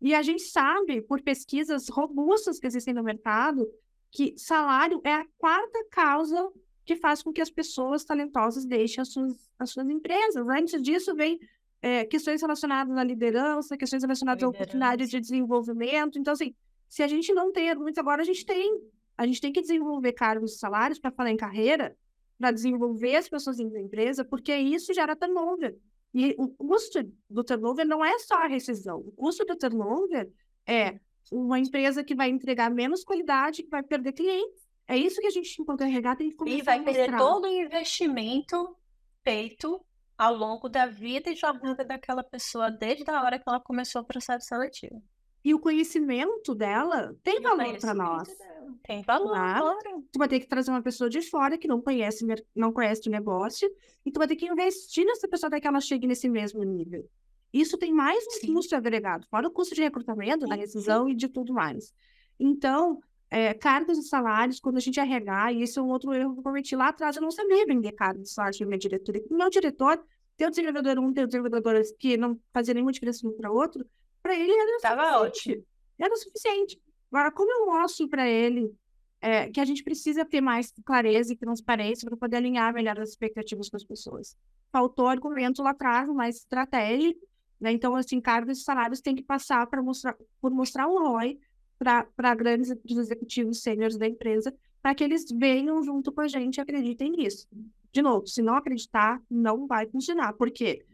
[0.00, 3.68] E a gente sabe, por pesquisas robustas que existem no mercado,
[4.10, 6.50] que salário é a quarta causa
[6.84, 10.46] que faz com que as pessoas talentosas deixem as suas, as suas empresas.
[10.48, 11.38] Antes disso, vem
[11.80, 16.18] é, questões relacionadas à liderança, questões relacionadas à oportunidade de desenvolvimento.
[16.18, 16.54] Então, assim,
[16.88, 18.80] se a gente não tem argumentos agora, a gente tem.
[19.16, 21.96] A gente tem que desenvolver cargos e salários para falar em carreira,
[22.38, 25.76] para desenvolver as pessoas em empresa, porque isso gera turnover.
[26.14, 28.98] E o custo do turnover não é só a rescisão.
[28.98, 30.30] O custo do turnover
[30.66, 30.98] é
[31.30, 34.61] uma empresa que vai entregar menos qualidade, que vai perder clientes.
[34.86, 37.48] É isso que a gente, enquanto RH, tem que começar E vai perder todo o
[37.48, 38.76] investimento
[39.22, 39.84] feito
[40.18, 44.04] ao longo da vida e jornada daquela pessoa, desde a hora que ela começou o
[44.04, 45.02] processo seletivo.
[45.44, 48.28] E o conhecimento dela tem e valor para nós.
[48.28, 48.52] Dela.
[48.84, 49.58] Tem valor, tá?
[49.58, 50.04] claro.
[50.12, 53.10] Tu vai ter que trazer uma pessoa de fora que não conhece, não conhece o
[53.10, 53.68] negócio,
[54.06, 57.08] e tu vai ter que investir nessa pessoa até que ela chegue nesse mesmo nível.
[57.52, 61.28] Isso tem mais um custo agregado, fora o custo de recrutamento, da decisão e de
[61.28, 61.92] tudo mais.
[62.38, 63.00] Então,
[63.32, 66.40] é, cargos e salários, quando a gente arregar, e esse é um outro erro que
[66.40, 69.24] eu cometi lá atrás, eu não sabia vender cargos e salários para minha diretoria.
[69.30, 70.04] O meu diretor,
[70.36, 73.56] tem o desenvolvedor um, tem o desenvolvedor que não fazia nenhuma diferença um para o
[73.56, 73.86] outro,
[74.22, 75.48] para ele era Tava suficiente.
[75.48, 75.66] ótimo.
[75.98, 76.82] Era o suficiente.
[77.10, 78.70] Agora, como eu mostro para ele
[79.18, 83.08] é, que a gente precisa ter mais clareza e transparência para poder alinhar melhor as
[83.08, 84.36] expectativas com as pessoas?
[84.70, 87.26] Faltou argumento lá atrás, mais estratégico,
[87.58, 87.72] né?
[87.72, 91.38] Então, assim, cargos e salários têm que passar para mostrar, por mostrar um ROI
[91.82, 96.60] para grandes executivos sêniores da empresa, para que eles venham junto com a gente e
[96.60, 97.48] acreditem nisso.
[97.92, 100.32] De novo, se não acreditar, não vai funcionar.
[100.32, 100.84] Por quê?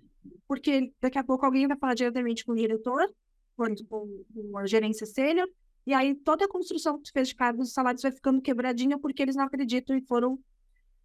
[0.46, 3.08] Porque daqui a pouco alguém vai falar diretamente com o diretor,
[3.56, 5.48] com, com a gerência sênior,
[5.86, 8.98] e aí toda a construção que tu fez de cargos e salários vai ficando quebradinha
[8.98, 10.38] porque eles não acreditam e foram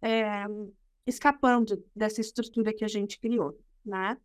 [0.02, 0.44] é,
[1.06, 4.18] escapando dessa estrutura que a gente criou, né?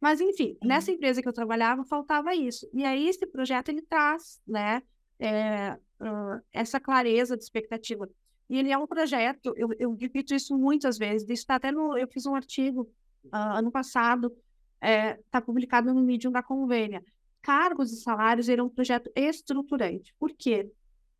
[0.00, 0.68] Mas, enfim, uhum.
[0.68, 2.68] nessa empresa que eu trabalhava, faltava isso.
[2.74, 4.82] E aí, esse projeto, ele traz, né,
[5.18, 8.08] é, uh, essa clareza de expectativa.
[8.48, 11.96] E ele é um projeto, eu, eu repito isso muitas vezes, isso está até no,
[11.96, 12.82] eu fiz um artigo
[13.26, 14.26] uh, ano passado,
[14.74, 17.02] está é, tá publicado no Medium da Convênia.
[17.40, 20.14] Cargos e salários, ele é um projeto estruturante.
[20.18, 20.70] Por quê?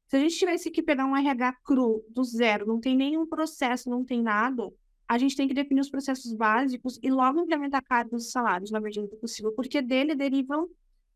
[0.07, 3.89] Se a gente tivesse que pegar um RH cru, do zero, não tem nenhum processo,
[3.89, 4.71] não tem nada,
[5.09, 8.81] a gente tem que definir os processos básicos e logo implementar cargos e salários na
[8.81, 10.69] medida do possível, porque dele derivam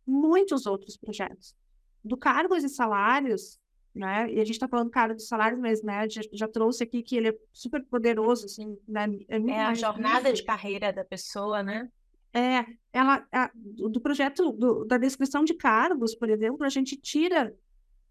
[0.07, 1.55] muitos outros projetos.
[2.05, 3.59] Do cargos e salários,
[3.95, 4.31] né?
[4.31, 7.17] E a gente está falando cargos e salários, mas né, já, já, trouxe aqui que
[7.17, 9.07] ele é super poderoso, assim, né?
[9.29, 11.89] É, é a jornada de carreira da pessoa, né?
[12.33, 17.55] É, ela, a, do projeto, do, da descrição de cargos, por exemplo, a gente tira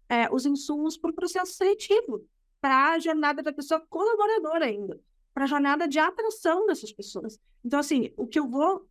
[0.08, 2.26] é, os insumos para o processo seletivo,
[2.60, 5.00] para a jornada da pessoa colaboradora ainda
[5.38, 7.38] para a jornada de atração dessas pessoas.
[7.64, 8.84] Então, assim, o que eu vou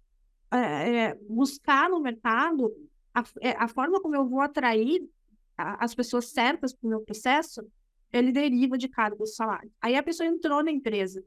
[0.50, 2.74] é, é, buscar no mercado,
[3.18, 5.02] a, é, a, forma como eu vou atrair
[5.58, 7.62] a, as pessoas certas para o meu processo,
[8.14, 9.72] ele deriva de cargos e salário.
[9.82, 11.24] Aí a pessoa entrou na empresa.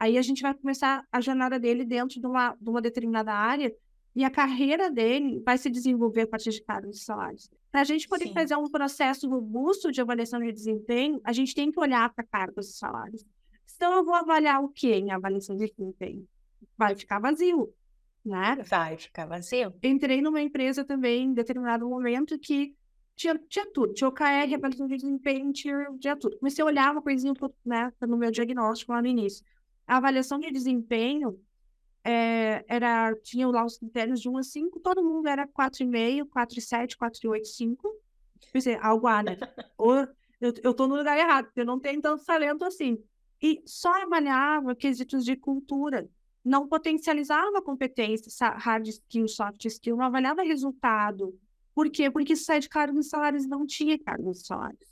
[0.00, 3.74] Aí a gente vai começar a jornada dele dentro de uma, de uma determinada área
[4.14, 7.50] e a carreira dele vai se desenvolver a partir de cargos e salários.
[7.70, 8.32] Para a gente poder Sim.
[8.32, 12.70] fazer um processo robusto de avaliação de desempenho, a gente tem que olhar para cargos
[12.70, 13.24] e salários.
[13.76, 16.26] Então, eu vou avaliar o que em avaliação de desempenho?
[16.76, 17.72] Vai ficar vazio,
[18.28, 18.62] né?
[18.68, 19.74] Vai ficar vazio.
[19.82, 22.74] Entrei numa empresa também, em determinado momento, que
[23.16, 23.94] tinha, tinha tudo.
[23.94, 26.38] Tinha OKR, avaliação de desempenho, tinha, tinha tudo.
[26.38, 27.32] Comecei a olhar uma coisinha
[27.64, 29.44] né, no meu diagnóstico lá no início.
[29.86, 31.40] A avaliação de desempenho
[32.04, 36.96] é, era, tinha lá os critérios de 1 a 5, todo mundo era 4,5, 4,7,
[36.96, 37.88] 4,8, 5.
[38.52, 39.36] Pensei, algo a, né?
[39.76, 40.06] Ou
[40.40, 43.02] eu, eu tô no lugar errado, eu não tenho tanto talento assim
[43.42, 46.08] e só avaliava quesitos de cultura,
[46.48, 51.38] não potencializava competências, hard skill, soft skill, não avaliava resultado.
[51.74, 52.10] Por quê?
[52.10, 54.88] Porque sai de cargos e salários não tinha cargos e salários.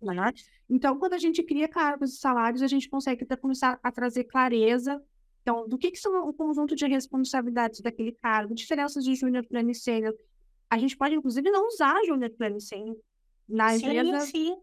[0.00, 0.32] Né?
[0.70, 5.02] Então, quando a gente cria cargos e salários, a gente consegue começar a trazer clareza
[5.42, 9.70] então, do que, que são o conjunto de responsabilidades daquele cargo, diferenças de júnior, plano
[9.70, 10.14] e sênior.
[10.68, 12.96] A gente pode, inclusive, não usar júnior, plano e sênior.
[13.48, 14.56] Na sim, empresa sim.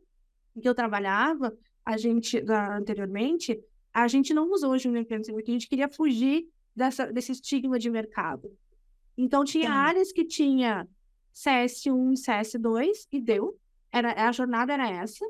[0.62, 3.58] que eu trabalhava, a gente, da, anteriormente,
[3.94, 7.78] a gente não usou o Junior Empreendedor, porque a gente queria fugir dessa, desse estigma
[7.78, 8.52] de mercado.
[9.18, 9.72] Então, tinha Sim.
[9.72, 10.88] áreas que tinha
[11.36, 13.58] CS1 e CS2 e deu.
[13.92, 15.24] Era, a jornada era essa.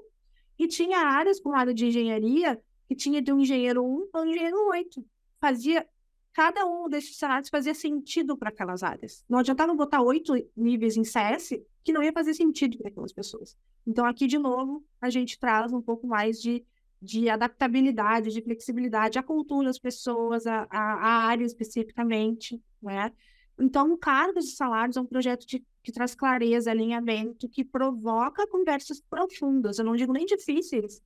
[0.57, 4.25] E tinha áreas, com área de engenharia, que tinha de um engenheiro 1 para um
[4.25, 5.05] engenheiro 8.
[5.41, 5.85] Fazia,
[6.31, 9.25] cada um desses cenários fazia sentido para aquelas áreas.
[9.27, 13.57] Não adiantava botar oito níveis em CS que não ia fazer sentido para aquelas pessoas.
[13.85, 16.63] Então, aqui, de novo, a gente traz um pouco mais de,
[17.03, 23.11] de adaptabilidade, de flexibilidade à cultura das pessoas, à, à área especificamente, né?
[23.59, 29.01] Então, cargos e salários é um projeto de, que traz clareza, alinhamento, que provoca conversas
[29.01, 31.01] profundas, eu não digo nem difíceis,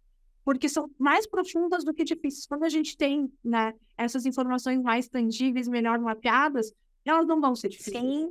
[0.45, 2.45] porque são mais profundas do que difíceis.
[2.45, 6.71] Quando a gente tem né, essas informações mais tangíveis, melhor mapeadas,
[7.03, 7.97] elas não vão ser difíceis.
[7.97, 8.29] Sim.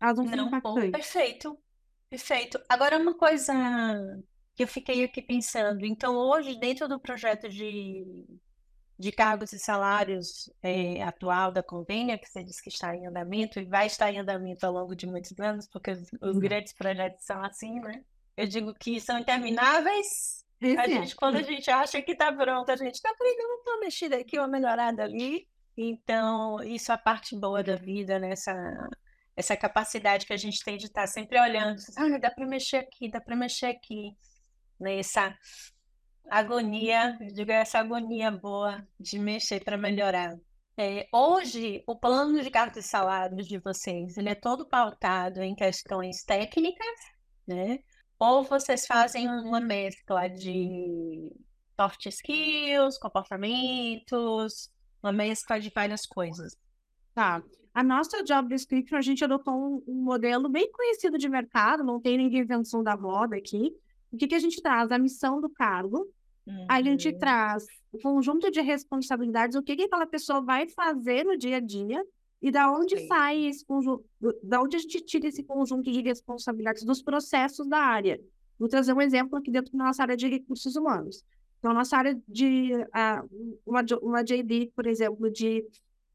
[0.00, 0.84] Elas vão ser não, impactantes.
[0.84, 1.58] Bom, perfeito.
[2.08, 2.60] Perfeito.
[2.68, 3.52] Agora, uma coisa
[4.54, 5.84] que eu fiquei aqui pensando.
[5.84, 8.04] Então, hoje, dentro do projeto de,
[8.98, 13.58] de cargos e salários é, atual da convênia, que você disse que está em andamento
[13.58, 16.40] e vai estar em andamento ao longo de muitos anos, porque os, os uhum.
[16.40, 18.04] grandes projetos são assim, né?
[18.36, 20.42] Eu digo que são intermináveis.
[20.78, 24.16] A gente, quando a gente acha que está pronto, a gente está pegando uma mexida
[24.16, 25.48] aqui, uma melhorada ali.
[25.76, 28.30] Então, isso é a parte boa da vida, né?
[28.30, 28.88] Essa,
[29.34, 31.80] essa capacidade que a gente tem de estar sempre olhando.
[31.96, 34.16] Ah, dá para mexer aqui, dá para mexer aqui.
[34.82, 34.98] Né?
[34.98, 35.36] Essa
[36.28, 40.36] agonia, digo, essa agonia boa de mexer para melhorar.
[40.76, 45.54] É, hoje, o plano de cargos e salários de vocês, ele é todo pautado em
[45.54, 46.96] questões técnicas,
[47.46, 47.78] né?
[48.18, 51.30] Ou vocês fazem uma mescla de
[51.78, 54.70] soft skills, comportamentos,
[55.02, 56.56] uma mescla de várias coisas?
[57.14, 57.42] Tá.
[57.74, 62.00] A nossa job description, a gente adotou um, um modelo bem conhecido de mercado, não
[62.00, 63.72] tem ninguém invenção da moda aqui,
[64.12, 64.90] o que, que a gente traz?
[64.90, 66.06] A missão do cargo,
[66.46, 66.66] uhum.
[66.68, 67.18] a gente uhum.
[67.18, 71.60] traz o conjunto de responsabilidades, o que, que aquela pessoa vai fazer no dia a
[71.60, 72.04] dia,
[72.40, 73.06] e da onde Sim.
[73.06, 74.04] sai esse conjunto,
[74.42, 78.20] da onde a gente tira esse conjunto de responsabilidades dos processos da área.
[78.58, 81.24] Vou trazer um exemplo aqui dentro da nossa área de recursos humanos.
[81.58, 85.64] Então, a nossa área de uh, uma, uma JD, por exemplo, de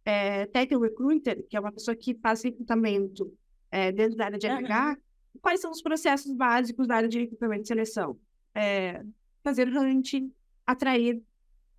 [0.04, 3.34] é, Tech Recruiter, que é uma pessoa que faz recrutamento
[3.72, 4.96] é, dentro da área de RH, uhum.
[5.42, 8.18] Quais são os processos básicos da área de recrutamento e seleção?
[8.54, 9.04] É,
[9.44, 10.32] fazer hunting,
[10.66, 11.22] atrair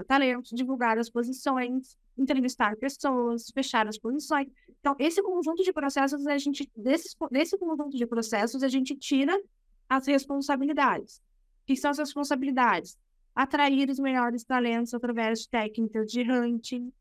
[0.07, 4.49] talentos, divulgar as posições, entrevistar pessoas, fechar as posições.
[4.81, 9.41] Então, esse conjunto de processos, a gente, desse, desse conjunto de processos, a gente tira
[9.89, 11.17] as responsabilidades.
[11.63, 12.97] O que são as responsabilidades?
[13.35, 16.93] Atrair os melhores talentos através de técnicas de hunting,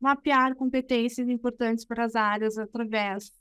[0.00, 3.32] mapear competências importantes para as áreas através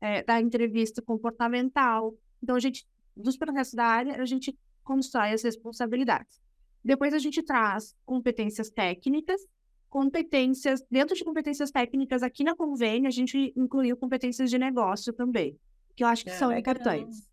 [0.00, 2.14] é, da entrevista comportamental.
[2.42, 6.40] Então, a gente, dos processos da área, a gente constrói as responsabilidades.
[6.84, 9.40] Depois, a gente traz competências técnicas,
[9.88, 15.58] competências, dentro de competências técnicas, aqui na convênio, a gente incluiu competências de negócio também,
[15.96, 16.60] que eu acho que é, são legal.
[16.60, 17.28] importantes.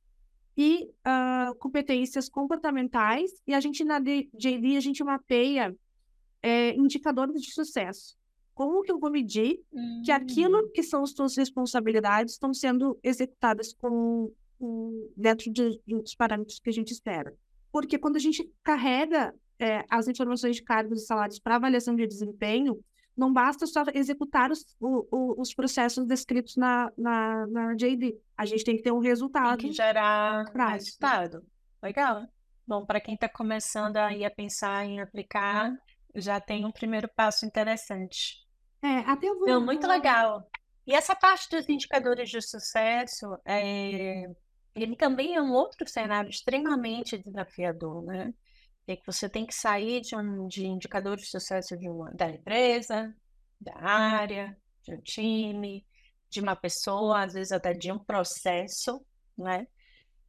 [0.58, 5.76] E uh, competências comportamentais, e a gente na JD, a gente mapeia
[6.42, 8.18] é, indicadores de sucesso
[8.56, 10.02] como que eu vou medir hum.
[10.04, 16.16] que aquilo que são as suas responsabilidades estão sendo executadas com, com dentro de, dos
[16.16, 17.34] parâmetros que a gente espera.
[17.72, 22.08] Porque quando a gente carrega é, as informações de cargos e salários para avaliação de
[22.08, 22.80] desempenho,
[23.16, 28.18] não basta só executar os, o, o, os processos descritos na, na, na JD.
[28.38, 29.58] A gente tem que ter um resultado.
[29.58, 31.44] Tem que gerar resultado.
[31.84, 32.26] Legal.
[32.66, 35.74] Bom, para quem está começando aí a pensar em aplicar,
[36.16, 38.45] já tem um primeiro passo interessante.
[38.86, 39.48] É, até eu vou.
[39.48, 40.48] Não, muito legal.
[40.86, 44.30] E essa parte dos indicadores de sucesso, é,
[44.76, 48.32] ele também é um outro cenário extremamente desafiador, né?
[48.88, 52.30] É que você tem que sair de, um, de indicadores de sucesso de uma, da
[52.30, 53.12] empresa,
[53.60, 55.84] da área, de um time,
[56.30, 59.04] de uma pessoa, às vezes até de um processo,
[59.36, 59.66] né?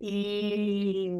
[0.00, 1.10] E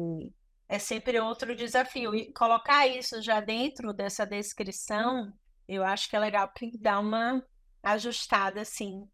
[0.67, 2.15] é sempre outro desafio.
[2.15, 5.31] E colocar isso já dentro dessa descrição
[5.67, 7.43] eu acho que é legal porque dá uma
[7.83, 9.07] ajustada assim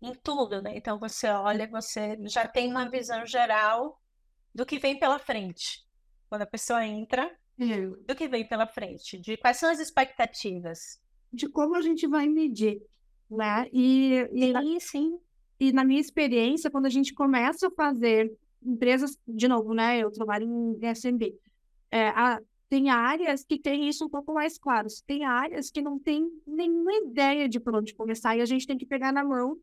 [0.00, 0.76] em tudo, né?
[0.76, 4.00] Então você olha, você já tem uma visão geral
[4.54, 5.84] do que vem pela frente.
[6.28, 7.30] Quando a pessoa entra,
[8.06, 11.00] do que vem pela frente, de quais são as expectativas.
[11.32, 12.80] De como a gente vai medir,
[13.30, 13.68] né?
[13.72, 15.20] E, e, sim, sim.
[15.60, 19.98] e na minha experiência, quando a gente começa a fazer empresas, de novo, né?
[19.98, 21.34] Eu trabalho em SMB.
[21.90, 24.88] É, a, tem áreas que tem isso um pouco mais claro.
[25.06, 28.76] Tem áreas que não tem nenhuma ideia de por onde começar e a gente tem
[28.76, 29.58] que pegar na mão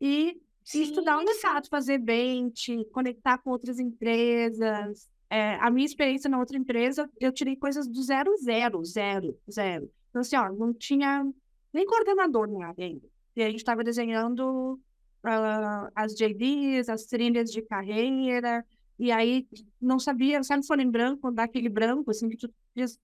[0.00, 0.82] e Sim.
[0.82, 5.08] estudar o mercado, fazer bench, conectar com outras empresas.
[5.28, 9.90] É, a minha experiência na outra empresa, eu tirei coisas do zero, zero, zero, zero.
[10.08, 11.24] Então, assim, ó, não tinha
[11.72, 13.06] nem coordenador no área ainda.
[13.36, 14.80] E a gente estava desenhando
[15.24, 18.64] uh, as JDs, as trilhas de carreira,
[19.00, 19.48] e aí
[19.80, 23.00] não sabia, sabe folha em branco, dar aquele branco, assim, que tu diz,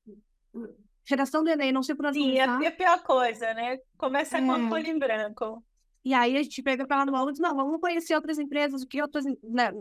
[1.07, 2.62] geração do Enem, não sei por onde Sim, começar.
[2.62, 3.79] é a pior coisa, né?
[3.97, 4.45] Começa é.
[4.45, 5.64] com a folha em branco.
[6.05, 8.87] E aí a gente pega pela mão e diz, não, vamos conhecer outras empresas, o
[8.87, 9.73] que outras, né?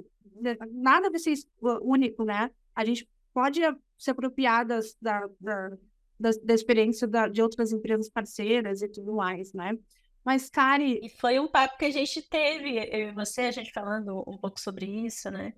[0.71, 2.49] nada desse único, né?
[2.73, 3.59] A gente pode
[3.97, 5.69] se apropriar das, da, da,
[6.17, 9.77] da, da experiência da, de outras empresas parceiras e tudo mais, né?
[10.23, 11.01] Mas, Kari...
[11.03, 14.37] E foi um papo que a gente teve, eu e você, a gente falando um
[14.37, 15.53] pouco sobre isso, né?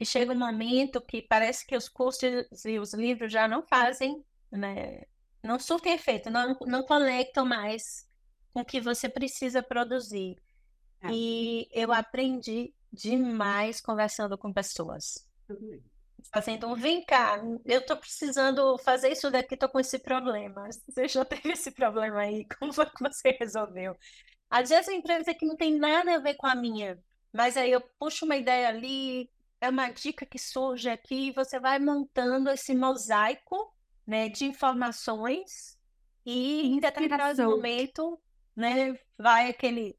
[0.00, 4.24] Que chega um momento que parece que os cursos e os livros já não fazem,
[4.50, 5.02] né?
[5.42, 8.08] Não surtem efeito, não, não conectam mais
[8.50, 10.38] com o que você precisa produzir.
[11.02, 11.08] É.
[11.12, 15.28] E eu aprendi demais conversando com pessoas.
[16.32, 20.66] fazendo um vem cá, eu estou precisando fazer isso daqui, estou com esse problema.
[20.88, 22.46] Você já teve esse problema aí?
[22.58, 23.94] Como foi que você resolveu?
[24.48, 26.98] Às vezes a empresa que não tem nada a ver com a minha,
[27.30, 29.28] mas aí eu puxo uma ideia ali,
[29.60, 33.74] é uma dica que surge aqui, e você vai montando esse mosaico,
[34.06, 35.78] né, de informações
[36.24, 38.20] e em determinado momento,
[38.56, 39.96] né, vai aquele,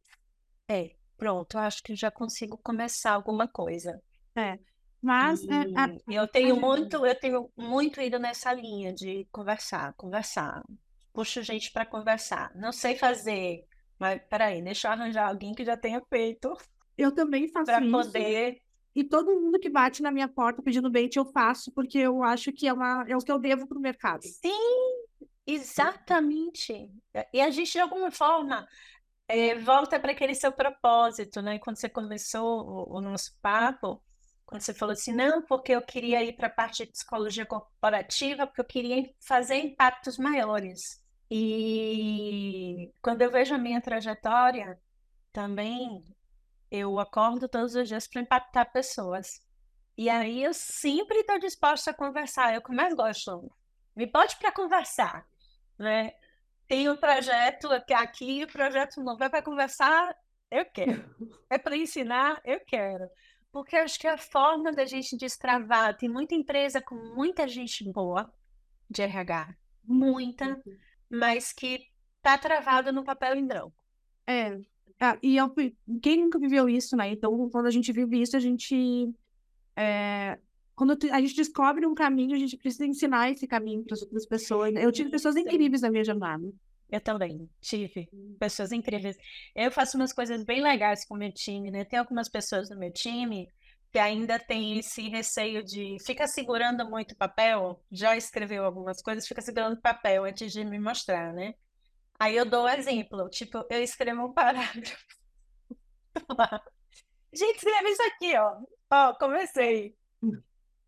[0.70, 4.01] é, pronto, acho que já consigo começar alguma coisa.
[4.36, 4.57] É,
[5.01, 10.64] mas é, a, eu tenho muito, eu tenho muito ido nessa linha de conversar, conversar.
[11.12, 12.51] Puxo gente para conversar.
[12.55, 13.66] Não sei fazer,
[13.99, 16.55] mas peraí, deixa eu arranjar alguém que já tenha feito.
[16.97, 17.91] Eu também faço para isso.
[17.91, 18.62] poder.
[18.96, 22.52] E todo mundo que bate na minha porta pedindo bait, eu faço, porque eu acho
[22.52, 24.24] que é, uma, é o que eu devo para o mercado.
[24.24, 25.06] Sim,
[25.48, 26.92] exatamente.
[27.34, 28.68] E a gente, de alguma forma,
[29.28, 31.58] é, volta para aquele seu propósito, né?
[31.58, 34.04] Quando você começou o, o nosso papo,
[34.46, 38.46] quando você falou assim, não, porque eu queria ir para a parte de psicologia corporativa,
[38.46, 41.02] porque eu queria fazer impactos maiores.
[41.30, 44.78] E quando eu vejo a minha trajetória,
[45.32, 46.04] também
[46.72, 49.42] eu acordo todos os dias para impactar pessoas.
[49.98, 52.56] E aí eu sempre estou disposta a conversar.
[52.56, 53.52] Eu que mais gosto.
[53.96, 55.28] Me pode para conversar,
[55.78, 56.14] né?
[56.68, 60.16] Tem um projeto aqui, o projeto novo é para conversar,
[60.50, 61.14] eu quero.
[61.50, 63.10] É para ensinar, eu quero.
[63.52, 67.84] Porque acho que é a forma da gente destravar, tem muita empresa com muita gente
[67.92, 68.34] boa
[68.90, 69.54] de RH,
[69.84, 70.78] muita, uhum.
[71.10, 71.86] mas que
[72.22, 73.76] tá travada no papel em branco.
[74.26, 74.58] É,
[75.02, 75.52] é e eu,
[75.99, 77.10] quem nunca viveu isso, né?
[77.12, 79.12] Então, quando a gente vive isso, a gente.
[79.76, 80.38] É,
[80.76, 84.28] quando a gente descobre um caminho, a gente precisa ensinar esse caminho para as outras
[84.28, 84.74] pessoas.
[84.76, 86.52] Eu tive pessoas incríveis na minha jornada.
[86.89, 89.18] Eu também tive pessoas incríveis.
[89.56, 91.84] Eu faço umas coisas bem legais com o meu time, né?
[91.84, 93.47] Tem algumas pessoas no meu time
[93.91, 99.41] que ainda tem esse receio de fica segurando muito papel, já escreveu algumas coisas, fica
[99.41, 101.56] segurando papel antes de me mostrar, né?
[102.22, 104.96] Aí eu dou um exemplo, tipo, eu escrevo um parágrafo.
[107.34, 108.58] Gente, escreve isso aqui, ó.
[108.92, 109.98] Ó, comecei.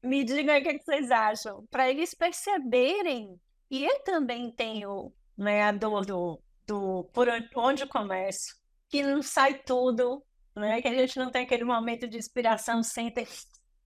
[0.04, 1.66] Me digam o que vocês acham.
[1.72, 3.42] Para eles perceberem.
[3.72, 8.56] E eu também tenho né, do, do, do por onde o comércio,
[8.88, 10.24] que não sai tudo,
[10.56, 13.28] né, que a gente não tem aquele momento de inspiração sem ter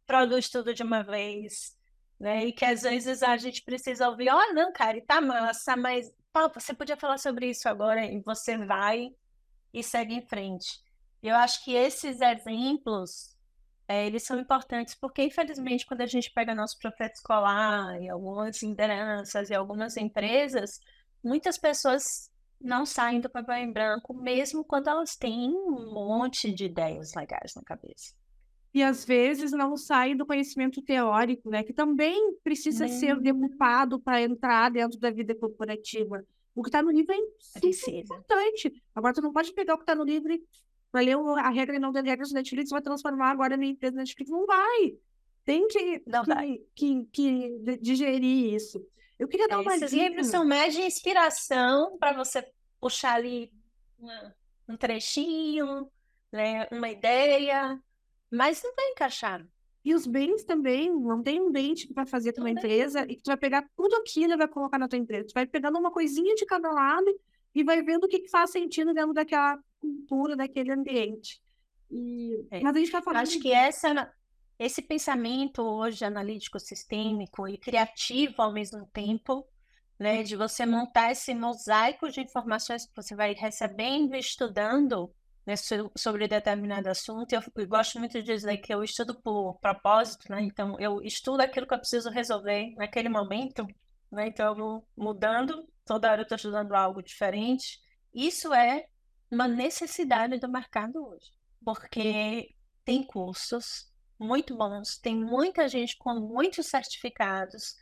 [0.05, 1.77] produz tudo de uma vez,
[2.19, 6.11] né, e que às vezes a gente precisa ouvir, oh, não, cara, tá massa, mas
[6.53, 9.09] você podia falar sobre isso agora, e você vai
[9.73, 10.81] e segue em frente.
[11.21, 13.35] Eu acho que esses exemplos
[13.87, 18.61] é, eles são importantes porque, infelizmente, quando a gente pega nosso profeta escolar e algumas
[18.61, 20.79] lideranças e algumas empresas,
[21.23, 22.29] muitas pessoas
[22.59, 27.53] não saem do papel em branco, mesmo quando elas têm um monte de ideias legais
[27.55, 28.13] na cabeça.
[28.77, 31.63] E às vezes não saem do conhecimento teórico, né?
[31.63, 36.23] Que também precisa ser decupado para entrar dentro da vida corporativa.
[36.53, 38.71] O que está no livro é importante.
[38.93, 40.43] Agora, tu não pode pegar o que está no livro e
[40.93, 43.95] vai ler a regra e não das regras do Netflix, vai transformar agora na empresa
[43.95, 44.29] Netflix.
[44.29, 44.95] Não vai.
[45.43, 46.61] Tem que, não que, vai.
[46.75, 48.79] que, que digerir isso.
[49.17, 50.03] Eu queria dar uma Esses dica.
[50.03, 52.47] livros são mais de inspiração para você
[52.79, 53.51] puxar ali
[53.97, 54.35] uma,
[54.69, 55.89] um trechinho,
[56.31, 57.81] né, uma ideia,
[58.31, 59.45] mas não vai encaixar.
[59.83, 63.23] E os bens também, não tem um bem que vai fazer tua empresa e que
[63.23, 65.27] tu vai pegar tudo aquilo e vai colocar na tua empresa.
[65.27, 67.07] Tu vai pegando uma coisinha de cada lado
[67.55, 71.41] e vai vendo o que, que faz sentido dentro daquela cultura, daquele ambiente.
[71.89, 72.45] E...
[72.51, 72.59] É.
[72.59, 73.21] Mas a gente tá falando...
[73.21, 74.11] Acho que essa
[74.59, 79.47] esse pensamento hoje analítico, sistêmico e criativo ao mesmo tempo,
[79.99, 85.13] né, de você montar esse mosaico de informações que você vai recebendo e estudando
[85.47, 85.55] né,
[85.95, 87.31] sobre determinado assunto.
[87.31, 90.41] Eu, eu, gosto muito de dizer que eu estudo por propósito, né?
[90.41, 93.65] Então, eu estudo aquilo que eu preciso resolver naquele momento,
[94.11, 94.27] né?
[94.27, 97.79] Então, eu vou mudando, toda hora eu estou estudando algo diferente.
[98.13, 98.87] Isso é
[99.31, 101.31] uma necessidade do mercado hoje,
[101.63, 103.89] porque tem cursos,
[104.19, 107.75] muito bons, tem muita gente com muitos certificados,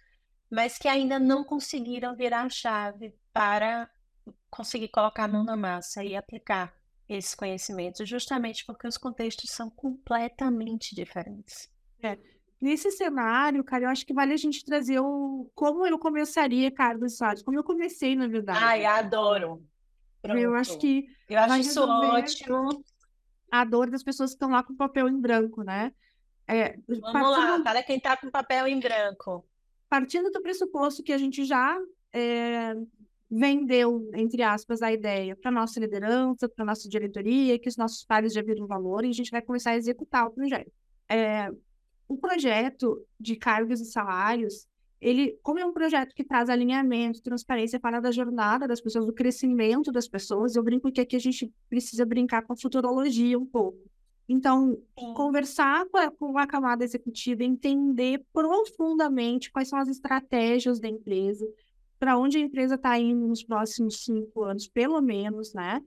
[0.51, 3.89] mas que ainda não conseguiram virar a chave para
[4.51, 6.71] conseguir colocar a mão na massa e aplicar
[7.07, 11.69] esses conhecimentos, justamente porque os contextos são completamente diferentes.
[12.01, 12.17] É.
[12.59, 17.17] Nesse cenário, cara, eu acho que vale a gente trazer o como eu começaria, Carlos
[17.17, 18.63] Salles, como eu comecei, na verdade.
[18.63, 19.63] Ai, adoro.
[20.21, 20.39] Pronto.
[20.39, 21.05] Eu acho que.
[21.29, 22.83] Eu acho isso ótimo.
[23.51, 25.93] A dor das pessoas que estão lá com papel em branco, né?
[26.47, 29.45] É, Vamos partindo, lá, para quem está com papel em branco.
[29.89, 31.77] Partindo do pressuposto que a gente já
[32.11, 32.75] é,
[33.29, 38.33] vendeu, entre aspas, a ideia para nossa liderança, para nossa diretoria, que os nossos pares
[38.33, 40.71] já viram valor e a gente vai começar a executar o projeto.
[41.09, 41.49] É,
[42.07, 44.67] o projeto de cargos e salários,
[45.01, 49.13] ele, como é um projeto que traz alinhamento, transparência, fala da jornada das pessoas, do
[49.13, 53.45] crescimento das pessoas, eu brinco que aqui a gente precisa brincar com a futurologia um
[53.45, 53.79] pouco.
[54.27, 55.13] Então, Sim.
[55.13, 61.47] conversar com a, com a camada executiva, entender profundamente quais são as estratégias da empresa,
[61.99, 65.81] para onde a empresa está indo nos próximos cinco anos, pelo menos, né?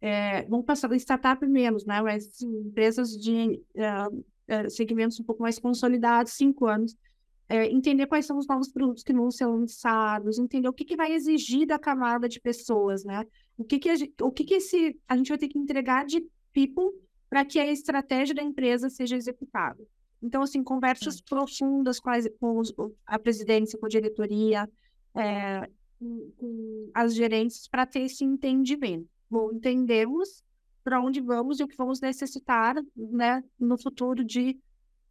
[0.00, 2.00] É, vamos passar startup menos, né?
[2.00, 6.96] Mas empresas de uh, segmentos um pouco mais consolidados, cinco anos.
[7.50, 10.96] É, entender quais são os novos produtos que vão ser lançados, entender o que, que
[10.96, 13.24] vai exigir da camada de pessoas, né?
[13.56, 16.22] O que que a, o que que esse, a gente vai ter que entregar de
[16.52, 16.90] people
[17.28, 19.82] para que a estratégia da empresa seja executada.
[20.22, 22.74] Então, assim, conversas profundas com, com os,
[23.06, 24.68] a presidência, com a diretoria,
[25.18, 29.08] é, com, com as gerentes, para ter esse entendimento.
[29.30, 30.42] Bom, entendemos
[30.82, 34.58] para onde vamos e o que vamos necessitar né, no futuro de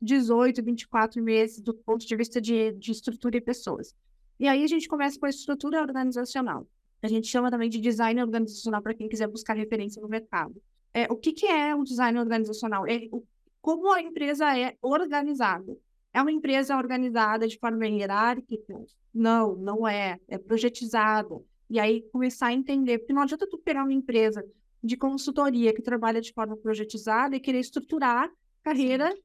[0.02, 3.94] 18, 24 meses, do ponto de vista de, de estrutura e pessoas.
[4.40, 6.68] E aí a gente começa com a estrutura organizacional.
[7.02, 10.62] A gente chama também de design organizacional para quem quiser buscar referência no mercado.
[10.94, 12.88] É, o que, que é o design organizacional?
[12.88, 13.24] É, o,
[13.62, 15.78] como a empresa é organizada.
[16.18, 18.74] É uma empresa organizada de forma hierárquica?
[19.14, 20.20] Não, não é.
[20.28, 21.40] É projetizada.
[21.70, 24.44] E aí começar a entender, porque não adianta tu pegar uma empresa
[24.84, 28.32] de consultoria que trabalha de forma projetizada e querer estruturar
[28.64, 29.16] carreira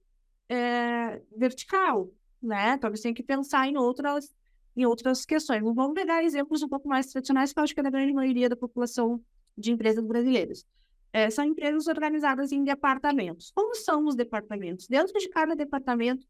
[0.51, 2.11] é, vertical,
[2.43, 2.76] né?
[2.76, 4.30] Talvez tenha que pensar em outras,
[4.76, 5.62] em outras questões.
[5.62, 8.51] Vamos pegar exemplos um pouco mais tradicionais, que eu acho que é da grande maioria
[8.51, 9.18] da população
[9.57, 10.66] de empresas brasileiras
[11.12, 13.53] é, são empresas organizadas em departamentos.
[13.55, 14.88] Como são os departamentos?
[14.88, 16.26] Dentro de cada departamento,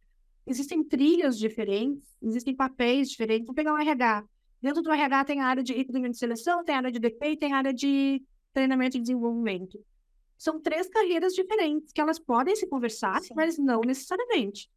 [0.47, 3.47] existem trilhas diferentes, existem papéis diferentes.
[3.47, 4.25] Vou pegar o RH.
[4.61, 7.31] Dentro do RH tem a área de recrutamento de seleção, tem a área de DP
[7.31, 8.23] e tem a área de
[8.53, 9.79] treinamento e desenvolvimento.
[10.39, 13.35] São três carreiras diferentes que elas podem se conversar, Sim.
[13.35, 14.71] mas não necessariamente.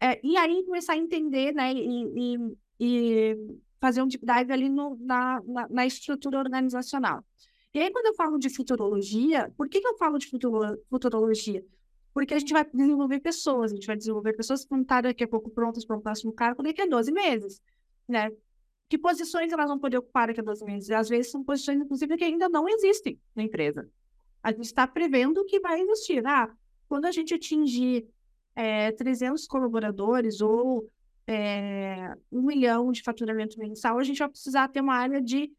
[0.00, 3.36] É, e aí começar a entender, né, e, e, e
[3.80, 7.24] fazer um deep dive ali no, na, na, na estrutura organizacional.
[7.74, 11.64] E aí, quando eu falo de futurologia, por que, que eu falo de futuro, futurologia?
[12.18, 15.22] Porque a gente vai desenvolver pessoas, a gente vai desenvolver pessoas que vão estar daqui
[15.22, 17.62] a pouco prontas para um próximo cargo daqui a 12 meses,
[18.08, 18.32] né?
[18.88, 20.90] Que posições elas vão poder ocupar daqui a 12 meses?
[20.90, 23.88] Às vezes são posições, inclusive, que ainda não existem na empresa.
[24.42, 26.26] A gente está prevendo que vai existir.
[26.26, 26.52] Ah,
[26.88, 28.04] quando a gente atingir
[28.56, 30.90] é, 300 colaboradores ou
[31.24, 35.52] é, um milhão de faturamento mensal, a gente vai precisar ter uma área de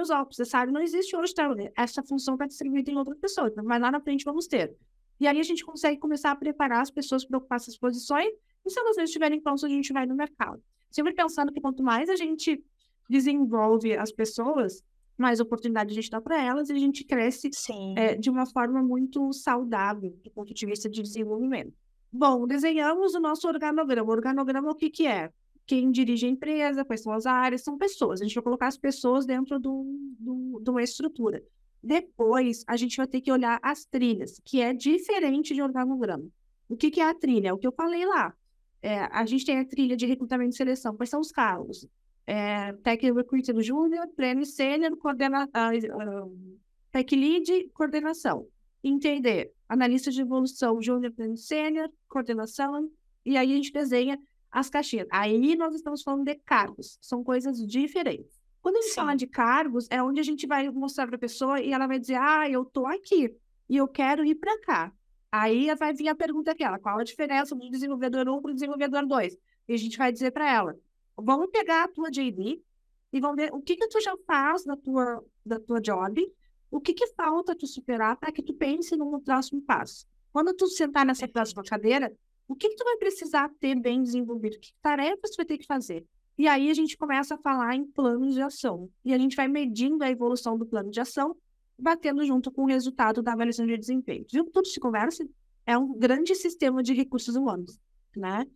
[0.00, 1.54] os óculos, essa área não existe hoje, tá?
[1.76, 4.74] Essa função está distribuída em outras pessoas, então, mas lá na frente vamos ter.
[5.20, 8.32] E aí a gente consegue começar a preparar as pessoas para ocupar essas posições,
[8.64, 10.62] e se elas não estiverem prontas, a gente vai no mercado.
[10.90, 12.62] Sempre pensando que quanto mais a gente
[13.08, 14.82] desenvolve as pessoas,
[15.16, 17.50] mais oportunidade a gente dá para elas e a gente cresce
[17.96, 21.72] é, de uma forma muito saudável do ponto de vista de desenvolvimento.
[22.12, 24.08] Bom, desenhamos o nosso organograma.
[24.08, 25.30] O organograma, o que, que é?
[25.68, 28.22] quem dirige a empresa, quais são as áreas, são pessoas.
[28.22, 29.84] A gente vai colocar as pessoas dentro do,
[30.18, 31.42] do, de uma estrutura.
[31.82, 36.26] Depois, a gente vai ter que olhar as trilhas, que é diferente de organograma.
[36.68, 37.48] O que, que é a trilha?
[37.48, 38.34] É o que eu falei lá.
[38.82, 40.96] É, a gente tem a trilha de recrutamento e seleção.
[40.96, 41.86] Quais são os cargos?
[42.26, 46.58] É, tech Recruiter Júnior, Pleno Sênior, coordena, uh,
[46.92, 48.46] Tech Lead, coordenação.
[48.84, 49.52] Entender.
[49.68, 52.90] Analista de evolução Júnior, Pleno Sênior, coordenação.
[53.24, 54.18] E aí a gente desenha
[54.50, 55.08] as caixinhas.
[55.10, 58.37] Aí nós estamos falando de cargos, são coisas diferentes.
[58.68, 58.96] Quando a gente Sim.
[58.96, 61.98] fala de cargos, é onde a gente vai mostrar para a pessoa e ela vai
[61.98, 63.34] dizer: Ah, eu tô aqui
[63.66, 64.92] e eu quero ir para cá.
[65.32, 69.06] Aí vai vir a pergunta aquela: qual a diferença do desenvolvedor 1 para o desenvolvedor
[69.06, 69.38] 2?
[69.68, 70.78] E a gente vai dizer para ela:
[71.16, 72.62] vamos pegar a tua JD
[73.10, 76.22] e vamos ver o que, que tu já faz da tua, da tua job,
[76.70, 80.06] o que, que falta tu superar para que tu pense no próximo passo.
[80.30, 82.14] Quando tu sentar nessa próxima cadeira,
[82.46, 84.60] o que, que tu vai precisar ter bem desenvolvido?
[84.60, 86.06] Que tarefas tu vai ter que fazer?
[86.38, 88.88] E aí a gente começa a falar em planos de ação.
[89.04, 91.36] E a gente vai medindo a evolução do plano de ação,
[91.76, 94.24] batendo junto com o resultado da avaliação de desempenho.
[94.32, 94.44] Viu?
[94.44, 95.28] Tudo se conversa.
[95.66, 97.76] É um grande sistema de recursos humanos,
[98.16, 98.46] né?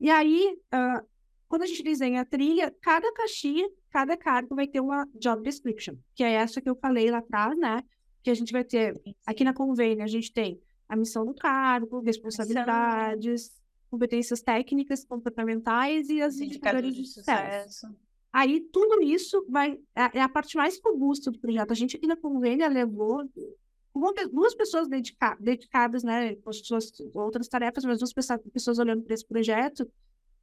[0.00, 1.06] E aí, uh,
[1.48, 5.96] quando a gente desenha a trilha, cada caixinha, cada cargo vai ter uma job description,
[6.14, 7.82] que é essa que eu falei lá atrás, né?
[8.22, 10.58] Que a gente vai ter, aqui na Convênia, a gente tem
[10.88, 13.52] a missão do cargo, responsabilidades,
[13.90, 17.72] competências técnicas, comportamentais e as indicadores de sucesso.
[17.72, 17.96] sucesso.
[18.32, 21.70] Aí tudo isso vai é, é a parte mais robusta do projeto.
[21.70, 23.24] A gente aqui na convênia levou
[24.30, 29.26] duas pessoas dedica, dedicadas, né, com suas outras tarefas, mas duas pessoas, olhando para esse
[29.26, 29.90] projeto.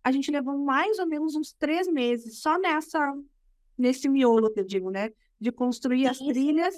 [0.03, 3.13] A gente levou mais ou menos uns três meses só nessa
[3.77, 6.75] nesse miolo eu digo, né, de construir as trilhas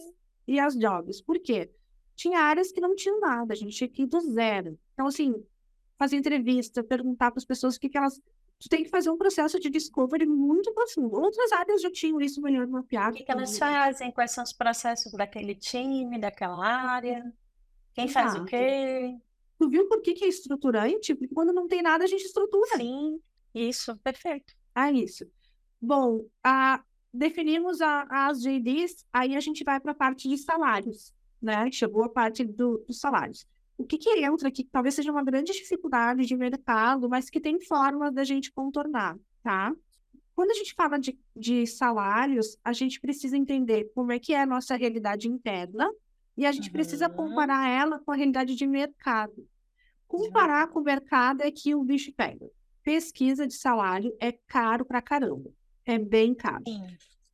[0.48, 1.22] e as jobs.
[1.22, 1.70] Por quê?
[2.18, 4.78] tinha áreas que não tinham nada, a gente tinha que ir do zero.
[4.94, 5.34] Então, assim,
[5.98, 8.22] fazer entrevista, perguntar para as pessoas o que, que elas.
[8.60, 11.16] Tu tem que fazer um processo de discovery muito profundo.
[11.18, 13.16] Outras áreas já tinham isso melhor mapeado.
[13.16, 14.12] O que, que elas fazem?
[14.12, 17.32] Quais são os processos daquele time, daquela área?
[17.94, 19.16] Quem faz o quê?
[19.60, 21.16] Tu viu por que, que é estruturante?
[21.16, 22.78] Porque quando não tem nada, a gente estrutura.
[22.78, 23.20] Sim,
[23.54, 24.54] isso, perfeito.
[24.74, 25.26] Ah, isso.
[25.82, 31.14] Bom, a, definimos a, as JDs, aí a gente vai para a parte de salários,
[31.42, 31.72] né?
[31.72, 33.48] Chegou a parte do, dos salários.
[33.78, 37.40] O que, que entra aqui, que talvez seja uma grande dificuldade de mercado, mas que
[37.40, 39.72] tem forma da gente contornar, tá?
[40.34, 44.42] Quando a gente fala de, de salários, a gente precisa entender como é que é
[44.42, 45.90] a nossa realidade interna
[46.36, 46.74] e a gente uhum.
[46.74, 49.48] precisa comparar ela com a realidade de mercado.
[50.08, 52.50] Comparar com o mercado é que o bicho pega.
[52.84, 55.52] Pesquisa de salário é caro pra caramba.
[55.86, 56.64] É bem caro.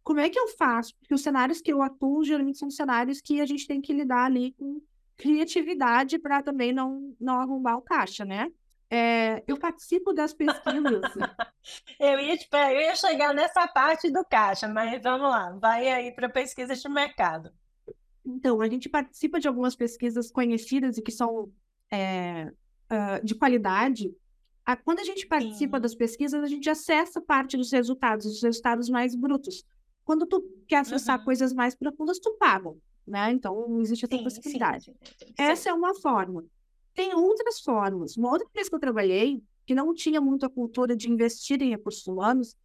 [0.04, 0.96] Como é que eu faço?
[0.98, 4.26] Porque os cenários que eu atuo geralmente são cenários que a gente tem que lidar
[4.26, 4.82] ali com
[5.18, 8.52] criatividade para também não, não arrumar o caixa, né?
[8.90, 11.02] É, eu participo das pesquisas.
[12.00, 12.38] eu, ia,
[12.72, 16.90] eu ia chegar nessa parte do caixa, mas vamos lá, vai aí para pesquisas de
[16.90, 17.52] mercado.
[18.26, 21.52] Então, a gente participa de algumas pesquisas conhecidas e que são
[21.92, 22.52] é,
[22.92, 24.16] uh, de qualidade.
[24.66, 25.82] A, quando a gente participa Sim.
[25.82, 29.66] das pesquisas, a gente acessa parte dos resultados, os resultados mais brutos.
[30.06, 31.26] Quando tu quer acessar uhum.
[31.26, 32.74] coisas mais profundas, tu paga,
[33.06, 33.32] né?
[33.32, 34.86] Então, existe essa sim, possibilidade.
[34.86, 36.44] Sim, sim, essa é uma forma.
[36.94, 38.18] Tem outras formas.
[38.18, 41.70] Uma outra empresa que eu trabalhei, que não tinha muito a cultura de investir em
[41.70, 42.56] recursos humanos,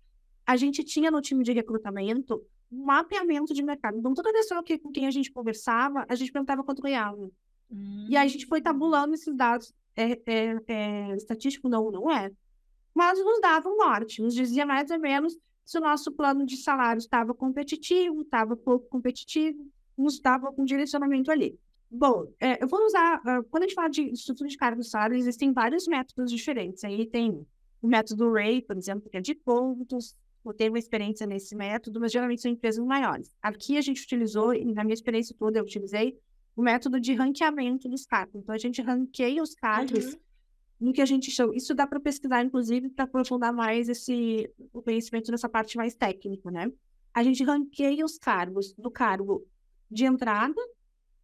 [0.47, 3.99] a gente tinha no time de recrutamento mapeamento de mercado.
[3.99, 7.31] Então, toda pessoa que, com quem a gente conversava, a gente perguntava quanto ganhava.
[7.71, 8.07] Hum.
[8.09, 9.73] E a gente foi tabulando esses dados.
[9.97, 12.31] É, é, é, estatístico não, não é.
[12.95, 16.57] Mas nos dava um norte, nos dizia mais ou menos se o nosso plano de
[16.57, 19.59] salário estava competitivo, estava pouco competitivo,
[19.99, 21.59] nos dava um direcionamento ali.
[21.91, 24.91] Bom, é, eu vou usar, uh, quando a gente fala de estrutura de cargos e
[24.91, 26.85] salário, existem vários métodos diferentes.
[26.85, 27.47] Aí tem
[27.81, 32.01] o método Ray, por exemplo, que é de pontos, eu tenho uma experiência nesse método,
[32.01, 33.33] mas geralmente são empresas maiores.
[33.43, 36.19] Aqui a gente utilizou, e na minha experiência toda eu utilizei,
[36.57, 38.35] o método de ranqueamento dos cargos.
[38.35, 40.21] Então, a gente ranqueia os cargos uhum.
[40.81, 41.55] no que a gente chama.
[41.55, 46.51] Isso dá para pesquisar, inclusive, para aprofundar mais esse, o conhecimento nessa parte mais técnica,
[46.51, 46.71] né?
[47.15, 49.47] A gente ranqueia os cargos do cargo
[49.91, 50.61] de entrada,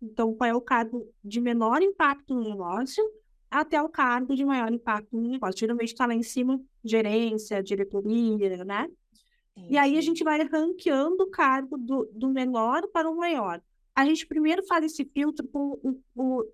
[0.00, 3.02] então, qual é o cargo de menor impacto no negócio,
[3.50, 5.58] até o cargo de maior impacto no negócio.
[5.58, 8.88] Geralmente está lá em cima, gerência, diretoria, né?
[9.54, 13.62] Sim, e aí a gente vai ranqueando o cargo do, do menor para o maior.
[13.94, 16.44] A gente primeiro faz esse filtro com o, o,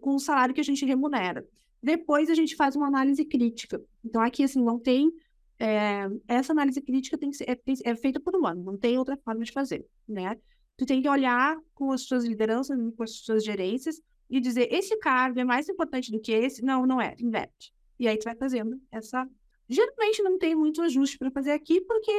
[0.00, 1.46] com o salário que a gente remunera.
[1.82, 3.80] Depois a gente faz uma análise crítica.
[4.04, 5.10] Então, aqui, assim, não tem.
[5.58, 9.16] É, essa análise crítica tem que ser, é, é feita por humano, não tem outra
[9.18, 10.36] forma de fazer, né?
[10.80, 14.00] Tu tem que olhar com as suas lideranças, com as suas gerências
[14.30, 16.64] e dizer: esse cargo é mais importante do que esse?
[16.64, 17.70] Não, não é, inverte.
[17.98, 19.28] E aí tu vai fazendo essa
[19.68, 22.10] Geralmente não tem muito ajuste para fazer aqui, porque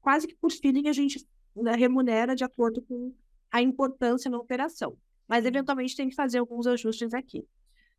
[0.00, 1.26] quase que por feeling a gente
[1.56, 3.12] né, remunera de acordo com
[3.50, 4.96] a importância na operação.
[5.26, 7.44] Mas eventualmente tem que fazer alguns ajustes aqui.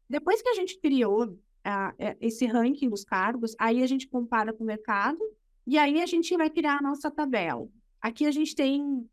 [0.10, 4.64] Depois que a gente criou uh, esse ranking dos cargos, aí a gente compara com
[4.64, 5.20] o mercado
[5.68, 7.68] e aí a gente vai criar a nossa tabela.
[8.02, 9.06] Aqui a gente tem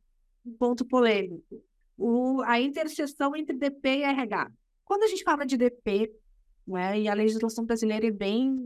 [0.49, 1.63] ponto polêmico,
[1.97, 4.51] o, a interseção entre DP e RH.
[4.85, 6.13] Quando a gente fala de DP,
[6.67, 8.57] né, e a legislação brasileira é bem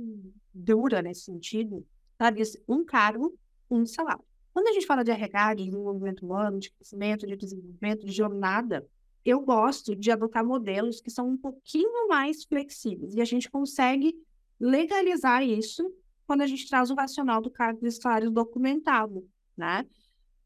[0.52, 1.86] dura nesse sentido,
[2.18, 2.42] sabe?
[2.68, 3.34] Um cargo,
[3.70, 4.24] um salário.
[4.52, 8.86] Quando a gente fala de RH, de desenvolvimento humano, de crescimento, de desenvolvimento, de jornada,
[9.24, 13.14] eu gosto de adotar modelos que são um pouquinho mais flexíveis.
[13.14, 14.14] E a gente consegue
[14.60, 15.90] legalizar isso
[16.26, 19.26] quando a gente traz o racional do cargo de salário documentado,
[19.56, 19.86] né?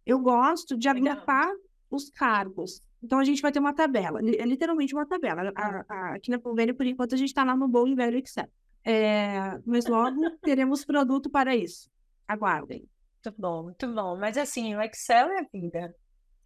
[0.06, 1.52] Eu gosto de agrupar
[1.90, 2.80] os cargos.
[3.02, 5.52] Então, a gente vai ter uma tabela, é literalmente uma tabela.
[5.54, 8.18] A, a, aqui na Convênio, por enquanto, a gente está lá no bom e velho
[8.18, 8.48] Excel.
[8.84, 11.90] É, mas logo teremos produto para isso.
[12.26, 12.88] Aguardem.
[13.24, 14.16] Muito bom, muito bom.
[14.16, 15.94] Mas assim, o Excel é a vida.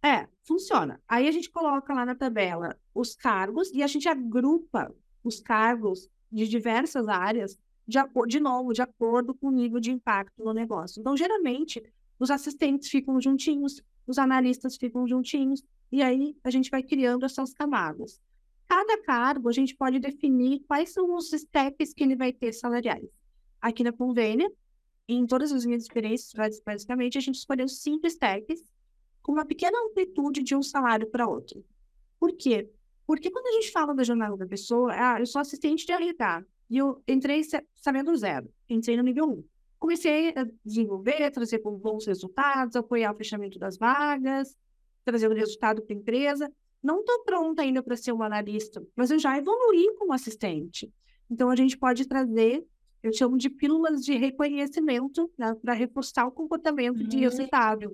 [0.03, 0.99] É, funciona.
[1.07, 4.91] Aí a gente coloca lá na tabela os cargos e a gente agrupa
[5.23, 7.57] os cargos de diversas áreas,
[7.87, 10.99] de, de novo, de acordo com o nível de impacto no negócio.
[10.99, 11.83] Então, geralmente,
[12.21, 15.61] os assistentes ficam juntinhos, os analistas ficam juntinhos,
[15.91, 18.21] e aí a gente vai criando essas camadas
[18.71, 23.05] cada cargo, a gente pode definir quais são os steps que ele vai ter salariais.
[23.61, 24.49] Aqui na Convênia,
[25.09, 26.31] em todas as minhas experiências,
[26.65, 28.63] basicamente, a gente escolheu cinco steps
[29.21, 31.61] com uma pequena amplitude de um salário para outro.
[32.17, 32.69] Por quê?
[33.05, 36.45] Porque quando a gente fala da jornada da pessoa, ah, eu sou assistente de RH
[36.69, 37.41] e eu entrei
[37.75, 39.43] sabendo zero, entrei no nível 1.
[39.81, 44.55] Comecei a desenvolver, trazer bons resultados, apoiar o fechamento das vagas,
[45.03, 46.49] trazer o resultado para a empresa
[46.81, 50.91] não estou pronta ainda para ser uma analista, mas eu já evoluí como assistente.
[51.29, 52.65] Então, a gente pode trazer,
[53.03, 57.89] eu chamo de pílulas de reconhecimento, né, para reforçar o comportamento de resultado.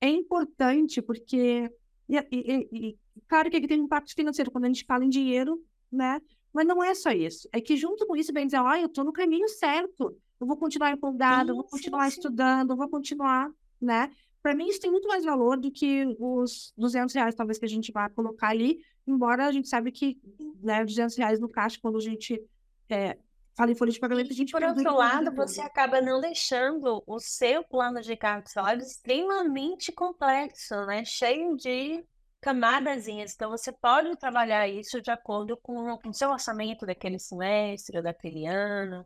[0.00, 1.70] É importante porque,
[2.08, 2.98] e, e, e,
[3.28, 6.20] claro que aqui tem um impacto financeiro quando a gente fala em dinheiro, né?
[6.52, 7.48] Mas não é só isso.
[7.52, 10.16] É que junto com isso, bem dizer, olha, eu estou no caminho certo.
[10.40, 14.10] Eu vou continuar empolgado, eu vou continuar sim, estudando, eu vou continuar, né?
[14.42, 17.68] Para mim, isso tem muito mais valor do que os 200 reais, talvez, que a
[17.68, 20.18] gente vai colocar ali, embora a gente sabe que
[20.62, 22.40] né, 200 reais no caixa, quando a gente
[22.88, 23.18] é,
[23.56, 24.52] fala em folha de pagamento, a gente...
[24.52, 30.76] Por outro lado, você acaba não deixando o seu plano de cargos salários extremamente complexo,
[30.86, 31.04] né?
[31.04, 32.04] Cheio de
[32.40, 33.34] camadazinhas.
[33.34, 39.04] Então, você pode trabalhar isso de acordo com o seu orçamento daquele semestre, daquele ano,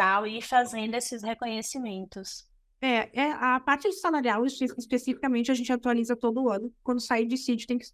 [0.00, 2.48] tal, e ir fazendo esses reconhecimentos.
[2.80, 6.72] É, é, a parte salarial, especificamente, a gente atualiza todo ano.
[6.82, 7.86] Quando sair de sítio, tem que,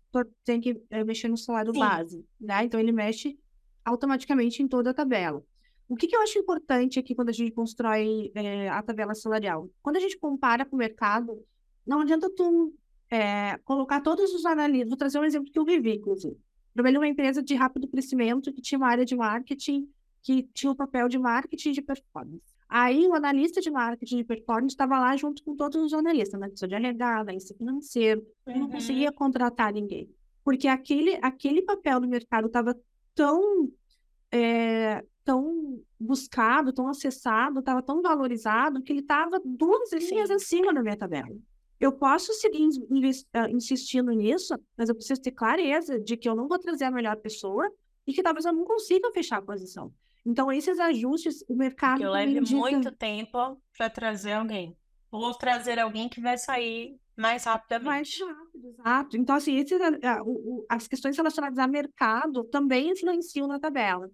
[0.44, 1.80] tem que é, mexer no salário Sim.
[1.80, 2.64] base, né?
[2.64, 3.36] Então, ele mexe
[3.84, 5.42] automaticamente em toda a tabela.
[5.88, 9.68] O que, que eu acho importante aqui quando a gente constrói é, a tabela salarial?
[9.82, 11.44] Quando a gente compara com o mercado,
[11.84, 12.72] não adianta tu
[13.10, 14.88] é, colocar todos os analistas.
[14.88, 16.36] Vou trazer um exemplo que eu vivi, inclusive.
[16.72, 19.88] Trabalhei numa empresa de rápido crescimento que tinha uma área de marketing
[20.26, 22.42] que tinha o papel de marketing de performance.
[22.68, 26.48] Aí o analista de marketing de performance estava lá junto com todos os analistas, na
[26.48, 28.58] pessoa de RH, na financeiro, uhum.
[28.58, 30.10] não conseguia contratar ninguém.
[30.42, 32.76] Porque aquele, aquele papel no mercado estava
[33.14, 33.70] tão,
[34.32, 40.82] é, tão buscado, tão acessado, estava tão valorizado, que ele estava duas linhas acima da
[40.82, 41.36] minha tabela.
[41.78, 42.68] Eu posso seguir
[43.32, 46.90] ah, insistindo nisso, mas eu preciso ter clareza de que eu não vou trazer a
[46.90, 47.70] melhor pessoa
[48.04, 49.92] e que talvez eu não consiga fechar a posição.
[50.26, 52.02] Então, esses ajustes, o mercado.
[52.02, 52.56] Eu leve indica...
[52.56, 54.76] muito tempo para trazer alguém.
[55.08, 58.18] Ou trazer alguém que vai sair mais rapidamente.
[58.24, 59.16] Mais rápido, exato.
[59.16, 59.78] Então, assim, esses,
[60.68, 64.10] as questões relacionadas a mercado também influenciam na tabela.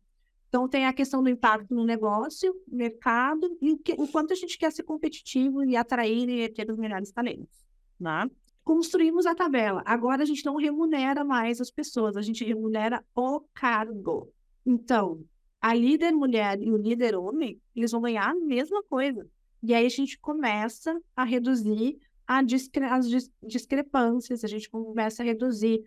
[0.49, 4.37] Então, tem a questão do impacto no negócio, mercado, e o, que, o quanto a
[4.37, 7.65] gente quer ser competitivo e atrair e ter os melhores talentos.
[7.99, 8.31] Né?
[8.63, 9.83] Construímos a tabela.
[9.87, 14.31] Agora, a gente não remunera mais as pessoas, a gente remunera o cargo.
[14.65, 15.25] Então,
[15.63, 19.25] a líder mulher e o líder homem, eles vão ganhar a mesma coisa.
[19.63, 21.97] E aí a gente começa a reduzir
[22.27, 25.81] a discre as dis discrepâncias, a gente começa a reduzir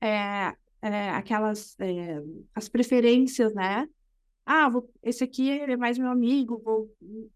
[0.00, 0.52] é,
[0.82, 2.20] é, aquelas é,
[2.52, 3.88] as preferências, né?
[4.44, 6.60] Ah, vou, esse aqui é mais meu amigo.
[6.64, 6.90] Vou...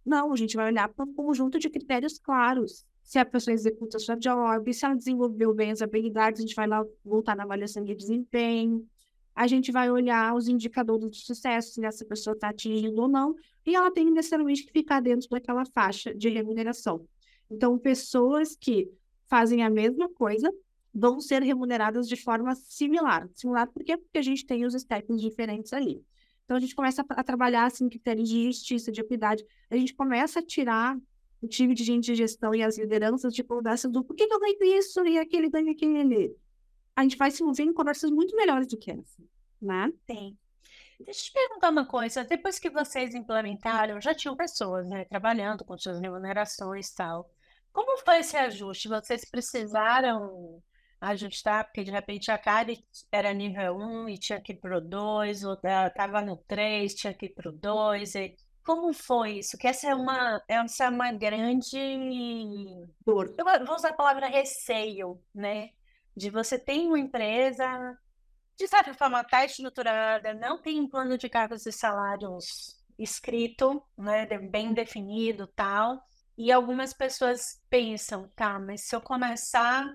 [0.05, 2.85] Não, a gente vai olhar para um conjunto de critérios claros.
[3.05, 6.57] Se a pessoa executa a sua job, se ela desenvolveu bem as habilidades, a gente
[6.57, 8.85] vai lá voltar na avaliação de desempenho
[9.37, 13.37] a gente vai olhar os indicadores de sucesso, se essa pessoa está atingindo ou não,
[13.67, 17.07] e ela tem necessariamente que ficar dentro daquela faixa de remuneração.
[17.51, 18.91] Então, pessoas que
[19.29, 20.51] fazem a mesma coisa
[20.93, 23.29] vão ser remuneradas de forma similar.
[23.35, 23.99] Similar por quê?
[23.99, 26.03] Porque a gente tem os stacks diferentes ali.
[26.47, 29.45] Então, a gente começa a, trabalhar assim, critérios de justiça, de equidade.
[29.69, 30.97] A gente começa a tirar
[31.43, 34.33] o time de gente de gestão e as lideranças de conversa do por que, que
[34.33, 36.35] eu ganho isso e aquele ganha aquele
[36.97, 39.23] a gente vai se envolver em conversas muito melhores do que essa,
[39.61, 39.93] né?
[40.11, 40.37] Sim.
[40.99, 42.25] Deixa eu te perguntar uma coisa.
[42.25, 47.31] Depois que vocês implementaram, já tinham pessoas, né, trabalhando com suas remunerações e tal.
[47.71, 48.89] Como foi esse ajuste?
[48.89, 50.63] Vocês precisaram
[50.99, 52.83] ajustar, porque de repente a Kari
[53.13, 57.13] era nível 1 e tinha que ir para o 2, ou estava no 3, tinha
[57.13, 58.15] que ir para o 2.
[58.15, 58.35] E...
[58.65, 59.59] Como foi isso?
[59.59, 61.79] Que essa é uma, essa é uma grande
[63.05, 63.35] dor.
[63.37, 65.71] Eu vou usar a palavra receio, né?
[66.17, 67.99] De você tem uma empresa,
[68.57, 74.27] de certa forma, está estruturada, não tem um plano de cargos e salários escrito, né,
[74.39, 76.03] bem definido tal,
[76.39, 79.87] e algumas pessoas pensam, tá, mas se eu começar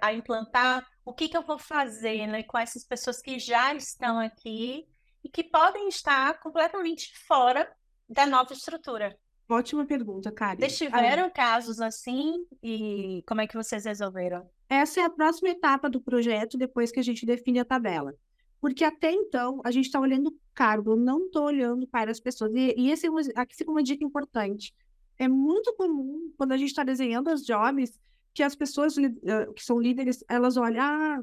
[0.00, 4.18] a implantar, o que, que eu vou fazer né, com essas pessoas que já estão
[4.18, 4.86] aqui
[5.22, 7.70] e que podem estar completamente fora
[8.08, 9.18] da nova estrutura?
[9.48, 10.58] Ótima pergunta, Karen.
[10.58, 14.48] Vocês tiveram casos assim e como é que vocês resolveram?
[14.68, 18.14] Essa é a próxima etapa do projeto depois que a gente define a tabela.
[18.60, 22.52] Porque até então a gente está olhando o cargo, não estou olhando para as pessoas.
[22.54, 24.74] E, e esse é aqui fica uma dica importante.
[25.18, 27.98] É muito comum, quando a gente está desenhando as jobs,
[28.34, 31.20] que as pessoas uh, que são líderes, elas olham, ah,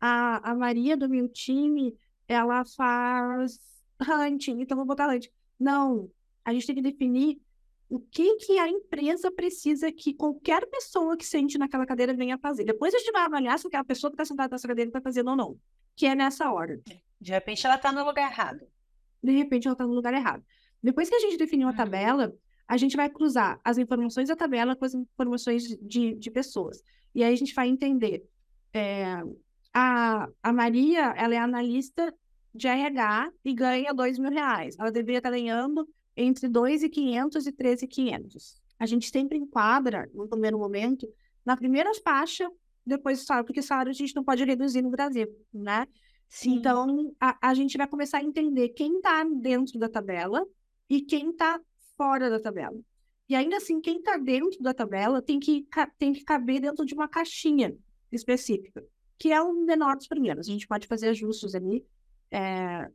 [0.00, 1.94] a, a Maria do meu time,
[2.26, 3.58] ela faz
[4.00, 5.30] hunting, então vou botar hunting.
[5.58, 6.10] Não,
[6.44, 7.40] a gente tem que definir
[7.92, 12.64] o que, que a empresa precisa que qualquer pessoa que sente naquela cadeira venha fazer.
[12.64, 15.28] Depois a gente vai avaliar se aquela pessoa que está sentada nessa cadeira está fazendo
[15.28, 15.58] ou não,
[15.94, 16.80] que é nessa hora.
[17.20, 18.66] De repente ela está no lugar errado.
[19.22, 20.42] De repente ela está no lugar errado.
[20.82, 21.76] Depois que a gente definiu a uhum.
[21.76, 22.34] tabela,
[22.66, 26.82] a gente vai cruzar as informações da tabela com as informações de, de pessoas.
[27.14, 28.26] E aí a gente vai entender.
[28.72, 29.22] É,
[29.74, 32.10] a, a Maria, ela é analista
[32.54, 34.76] de RH e ganha 2 mil reais.
[34.78, 35.86] Ela deveria estar ganhando
[36.16, 38.60] entre 2.500 e 13.500.
[38.78, 41.08] A gente sempre enquadra, no primeiro momento,
[41.44, 42.50] na primeira faixa,
[42.84, 45.86] depois do salário, porque salário a gente não pode reduzir no Brasil, né?
[46.28, 46.54] Sim.
[46.54, 50.44] Então, a, a gente vai começar a entender quem está dentro da tabela
[50.88, 51.60] e quem está
[51.96, 52.78] fora da tabela.
[53.28, 55.66] E ainda assim, quem está dentro da tabela tem que,
[55.98, 57.74] tem que caber dentro de uma caixinha
[58.10, 58.84] específica,
[59.18, 60.48] que é o menor dos primeiros.
[60.48, 61.84] A gente pode fazer ajustes ali.
[62.30, 62.90] É...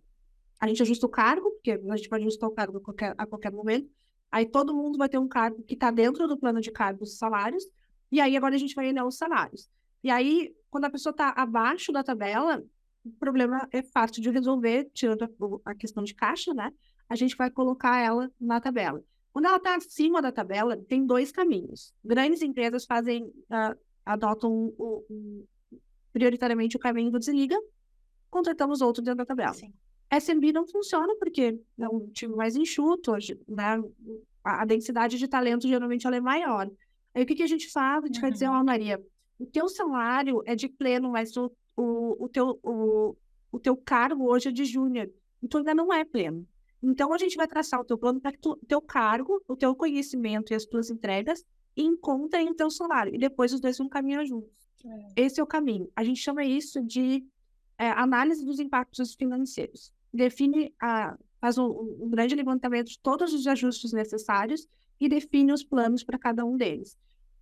[0.60, 3.26] A gente ajusta o cargo, porque a gente pode ajustar o cargo a qualquer, a
[3.26, 3.90] qualquer momento.
[4.32, 7.18] Aí todo mundo vai ter um cargo que está dentro do plano de cargos e
[7.18, 7.64] salários.
[8.12, 9.70] E aí agora a gente vai olhar os salários.
[10.04, 12.64] E aí, quando a pessoa está abaixo da tabela,
[13.04, 16.72] o problema é fácil de resolver, tirando a, a questão de caixa, né?
[17.10, 19.04] A gente vai colocar ela na tabela.
[19.32, 21.94] Quando ela está acima da tabela, tem dois caminhos.
[22.04, 25.46] Grandes empresas fazem, uh, adotam um, um,
[26.12, 27.56] prioritariamente o caminho do desliga,
[28.30, 29.54] contratamos outro dentro da tabela.
[29.54, 29.74] Sim.
[30.12, 33.12] SMB não funciona porque é um time mais enxuto,
[33.48, 33.84] né?
[34.44, 36.70] a, densidade de talento geralmente ela é maior.
[37.14, 38.04] Aí o que, que a gente faz?
[38.04, 38.22] A gente uhum.
[38.22, 39.04] vai dizer, ó, oh, Maria,
[39.40, 43.16] o teu salário é de pleno, mas o, o, o, teu, o,
[43.52, 45.10] o teu cargo hoje é de júnior,
[45.44, 46.48] então ainda não é pleno.
[46.82, 49.76] Então, a gente vai traçar o teu plano para que o teu cargo, o teu
[49.76, 51.44] conhecimento e as tuas entregas
[51.76, 53.14] encontrem o teu salário.
[53.14, 54.52] E depois os dois vão caminhar juntos.
[54.86, 55.24] É.
[55.24, 55.90] Esse é o caminho.
[55.96, 57.26] A gente chama isso de
[57.78, 59.92] é, análise dos impactos financeiros.
[60.18, 61.68] Define, a, faz um,
[62.02, 64.68] um grande levantamento de todos os ajustes necessários
[65.00, 66.98] e define os planos para cada um deles.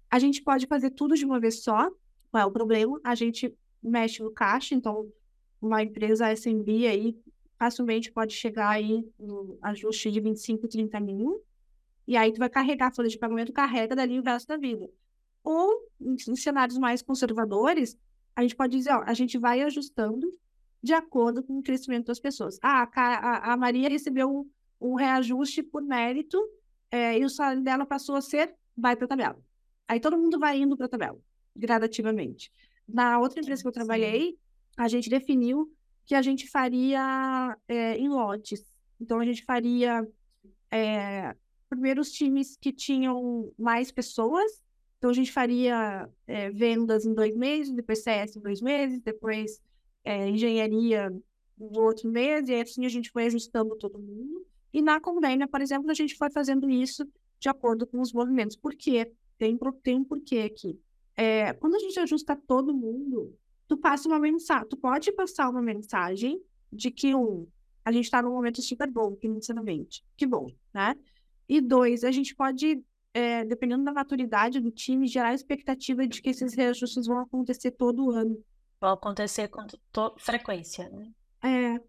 [0.09, 1.89] A gente pode fazer tudo de uma vez só,
[2.31, 2.99] qual é o problema?
[3.03, 5.09] A gente mexe no caixa, então
[5.61, 7.17] uma empresa SMB aí
[7.57, 11.41] facilmente pode chegar aí no ajuste de 25, 30 mil,
[12.07, 14.89] e aí tu vai carregar a folha de pagamento, carrega dali o resto da vida.
[15.43, 17.97] Ou, em, cenários mais conservadores,
[18.35, 20.29] a gente pode dizer, ó, a gente vai ajustando
[20.85, 22.59] de acordo com o crescimento das pessoas.
[22.61, 26.37] Ah, a, a Maria recebeu um, um reajuste por mérito
[26.91, 29.39] é, e o salário dela passou a ser, vai para a tabela.
[29.87, 31.19] Aí todo mundo vai indo para a tabela,
[31.55, 32.51] gradativamente.
[32.87, 34.37] Na outra empresa que eu trabalhei,
[34.77, 35.73] a gente definiu
[36.05, 38.63] que a gente faria é, em lotes.
[39.01, 40.07] Então, a gente faria
[40.69, 41.35] é,
[41.67, 44.61] primeiro os times que tinham mais pessoas.
[44.99, 49.59] Então, a gente faria é, vendas em dois meses, depois CS em dois meses, depois
[50.05, 51.09] engenharia
[51.57, 54.45] no outro mês, e assim a gente foi ajustando todo mundo.
[54.73, 57.07] E na Convênia, por exemplo, a gente foi fazendo isso
[57.39, 58.55] de acordo com os movimentos.
[58.55, 59.11] Por quê?
[59.37, 60.79] Tem, tem um porquê aqui.
[61.15, 63.33] É, quando a gente ajusta todo mundo,
[63.67, 66.41] tu passa uma mensagem, tu pode passar uma mensagem
[66.71, 67.47] de que um,
[67.83, 70.95] a gente está num momento super bom financeiramente, que bom, né?
[71.47, 72.83] E dois, a gente pode,
[73.13, 77.71] é, dependendo da maturidade do time, gerar a expectativa de que esses reajustes vão acontecer
[77.71, 78.43] todo ano.
[78.79, 79.65] Vão acontecer com
[80.17, 81.11] frequência, né?
[81.43, 81.81] É.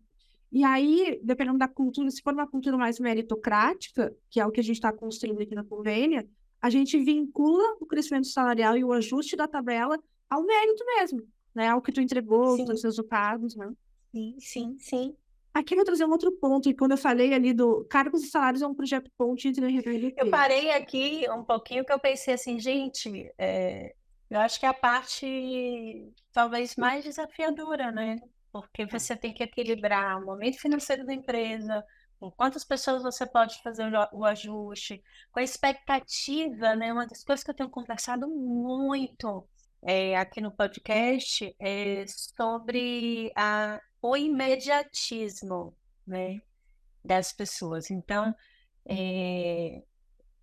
[0.53, 4.61] E aí, dependendo da cultura, se for uma cultura mais meritocrática, que é o que
[4.61, 6.27] a gente está construindo aqui na convênia,
[6.63, 9.99] a gente vincula o crescimento salarial e o ajuste da tabela
[10.31, 11.27] ao mérito mesmo
[11.57, 11.75] né?
[11.75, 12.71] O que tu entregou, sim.
[12.71, 13.73] os resultados, né?
[14.15, 15.17] Sim, sim, sim.
[15.55, 18.27] Aqui eu vou trazer um outro ponto, e quando eu falei ali do cargos e
[18.27, 20.15] salários é um projeto ponte entre RPLP.
[20.19, 23.95] Eu parei aqui um pouquinho que eu pensei assim, gente, é,
[24.31, 28.21] eu acho que é a parte talvez mais desafiadora, né?
[28.53, 31.85] Porque você tem que equilibrar o momento financeiro da empresa,
[32.19, 36.93] com quantas pessoas você pode fazer o ajuste, com a expectativa, né?
[36.93, 39.47] Uma das coisas que eu tenho conversado muito
[39.83, 46.41] é, aqui no podcast é sobre a, o imediatismo né,
[47.05, 47.91] das pessoas.
[47.91, 48.35] Então,
[48.85, 49.83] é,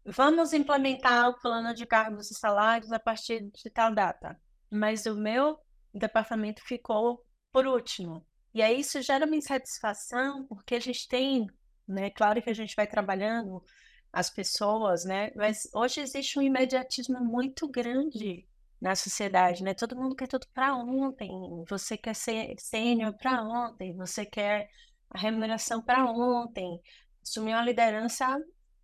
[0.06, 4.40] vamos implementar o plano de cargos e salários a partir de tal data,
[4.70, 5.60] mas o meu
[5.94, 8.26] departamento ficou por último.
[8.54, 11.48] E aí isso gera uma insatisfação, porque a gente tem,
[11.88, 13.64] né, claro que a gente vai trabalhando
[14.12, 18.48] as pessoas, né, mas hoje existe um imediatismo muito grande
[18.84, 19.74] na sociedade, né?
[19.74, 21.32] Todo mundo quer tudo para ontem.
[21.70, 24.70] Você quer ser sênior para ontem, você quer
[25.10, 26.82] a remuneração para ontem,
[27.24, 28.38] assumir uma liderança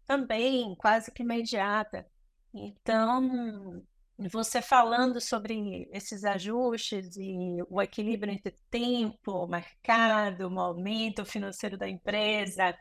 [0.10, 2.04] também, quase que imediata.
[2.52, 3.86] Então,
[4.18, 12.76] você falando sobre esses ajustes e o equilíbrio entre tempo, mercado, momento financeiro da empresa,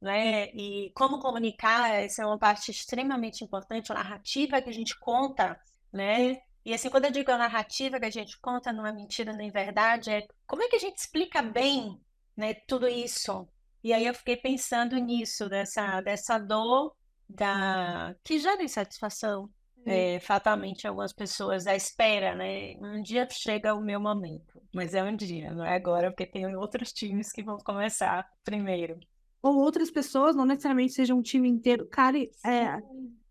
[0.00, 0.46] né?
[0.54, 5.56] E como comunicar, essa é uma parte extremamente importante, a narrativa que a gente conta,
[5.92, 6.40] né?
[6.64, 9.52] E assim, quando eu digo a narrativa que a gente conta, não é mentira nem
[9.52, 12.00] verdade, é como é que a gente explica bem
[12.36, 13.48] né, tudo isso?
[13.82, 16.94] E aí eu fiquei pensando nisso, dessa, dessa dor
[17.28, 18.14] da...
[18.24, 19.50] que gera insatisfação.
[19.84, 22.74] é, fatalmente algumas pessoas à espera, né?
[22.80, 26.54] Um dia chega o meu momento, mas é um dia, não é agora, porque tem
[26.56, 28.98] outros times que vão começar primeiro.
[29.42, 31.88] Ou outras pessoas, não necessariamente seja um time inteiro.
[31.88, 32.80] Cara, é,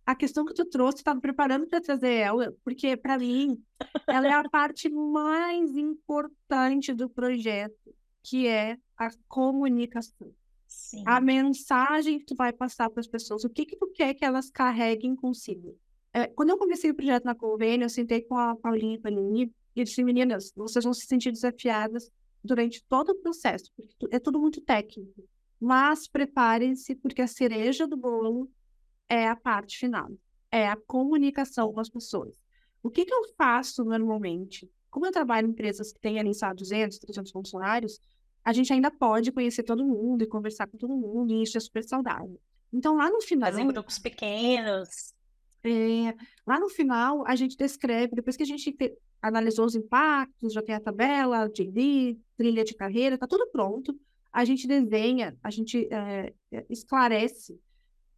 [0.06, 3.64] a questão que tu trouxe, estava preparando para trazer ela, porque para mim
[4.06, 10.34] ela é a parte mais importante do projeto, que é a comunicação.
[10.92, 11.04] Sim.
[11.06, 14.26] A mensagem que tu vai passar para as pessoas, o que que tu quer que
[14.26, 15.78] elas carreguem consigo.
[16.14, 19.54] É, quando eu comecei o projeto na Convênio, eu sentei com a Paulinha e Panini
[19.74, 22.12] e disse, meninas, vocês vão se sentir desafiadas
[22.44, 25.24] durante todo o processo, porque é tudo muito técnico.
[25.58, 28.52] Mas preparem-se, porque a cereja do bolo
[29.08, 30.10] é a parte final,
[30.52, 32.36] é a comunicação com as pessoas.
[32.84, 34.70] O que, que eu faço normalmente?
[34.89, 37.98] Como eu trabalho em empresas que têm ali, sabe, 200, 300 funcionários,
[38.44, 41.60] a gente ainda pode conhecer todo mundo e conversar com todo mundo, e isso é
[41.60, 42.39] super saudável.
[42.74, 43.52] Então, lá no final.
[43.52, 45.14] Fazer grupos pequenos.
[45.64, 46.16] É,
[46.46, 50.62] lá no final, a gente descreve, depois que a gente te, analisou os impactos, já
[50.62, 53.96] tem a tabela de lead, trilha de carreira, está tudo pronto.
[54.34, 56.34] A gente desenha, a gente é,
[56.70, 57.54] esclarece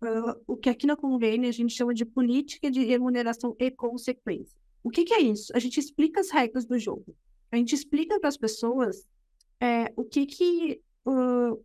[0.01, 4.55] uh, o que aqui na convênio a gente chama de política de remuneração e consequência.
[4.83, 5.51] O que, que é isso?
[5.55, 7.15] A gente explica as regras do jogo.
[7.51, 9.07] A gente explica para as pessoas
[9.63, 11.63] é, o que que uh,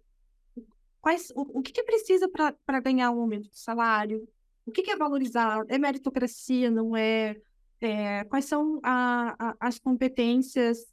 [1.00, 4.28] quais o, o que que precisa para ganhar um aumento de salário,
[4.68, 5.64] o que, que é valorizar?
[5.68, 7.36] É meritocracia, não é?
[7.80, 10.86] é quais são a, a, as competências?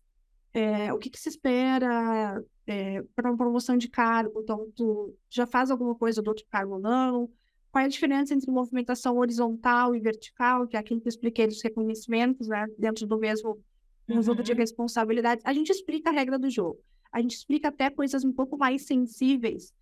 [0.53, 4.39] É, o que, que se espera é, para uma promoção de cargo?
[4.41, 7.30] Então, tu já faz alguma coisa do outro cargo ou não?
[7.70, 11.45] Qual é a diferença entre movimentação horizontal e vertical, que é aquilo que eu expliquei
[11.45, 13.62] dos reconhecimentos, né, dentro do mesmo
[14.08, 14.58] um jogo de uhum.
[14.58, 15.43] responsabilidades?
[15.45, 16.80] A gente explica a regra do jogo.
[17.16, 19.74] A gente explica até coisas um pouco mais sensíveis.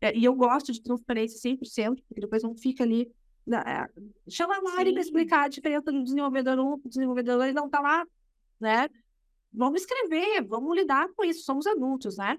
[0.00, 3.08] É, e eu gosto de transparência 100%, porque depois não fica ali
[3.48, 3.88] é,
[4.28, 7.66] chama a Mari para explicar a diferença do desenvolvedor 1 para o desenvolvedor 2, não
[7.66, 8.04] está lá,
[8.58, 8.88] né?
[9.52, 12.36] Vamos escrever, vamos lidar com isso, somos adultos, né?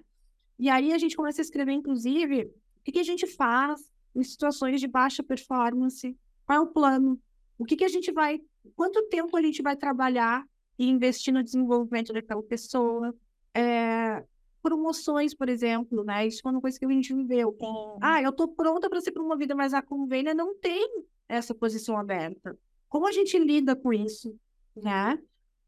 [0.58, 4.22] E aí a gente começa a escrever, inclusive, o que, que a gente faz em
[4.22, 7.18] situações de baixa performance, qual é o plano,
[7.58, 8.38] o que, que a gente vai,
[8.76, 10.46] quanto tempo a gente vai trabalhar
[10.78, 13.14] e investir no desenvolvimento daquela pessoa,
[13.54, 14.24] é,
[14.62, 16.26] promoções, por exemplo, né?
[16.26, 17.56] Isso foi uma coisa que a gente viveu.
[18.00, 22.56] Ah, eu estou pronta para ser promovida, mas a convênia não tem essa posição aberta.
[22.88, 24.34] Como a gente lida com isso,
[24.76, 25.18] né?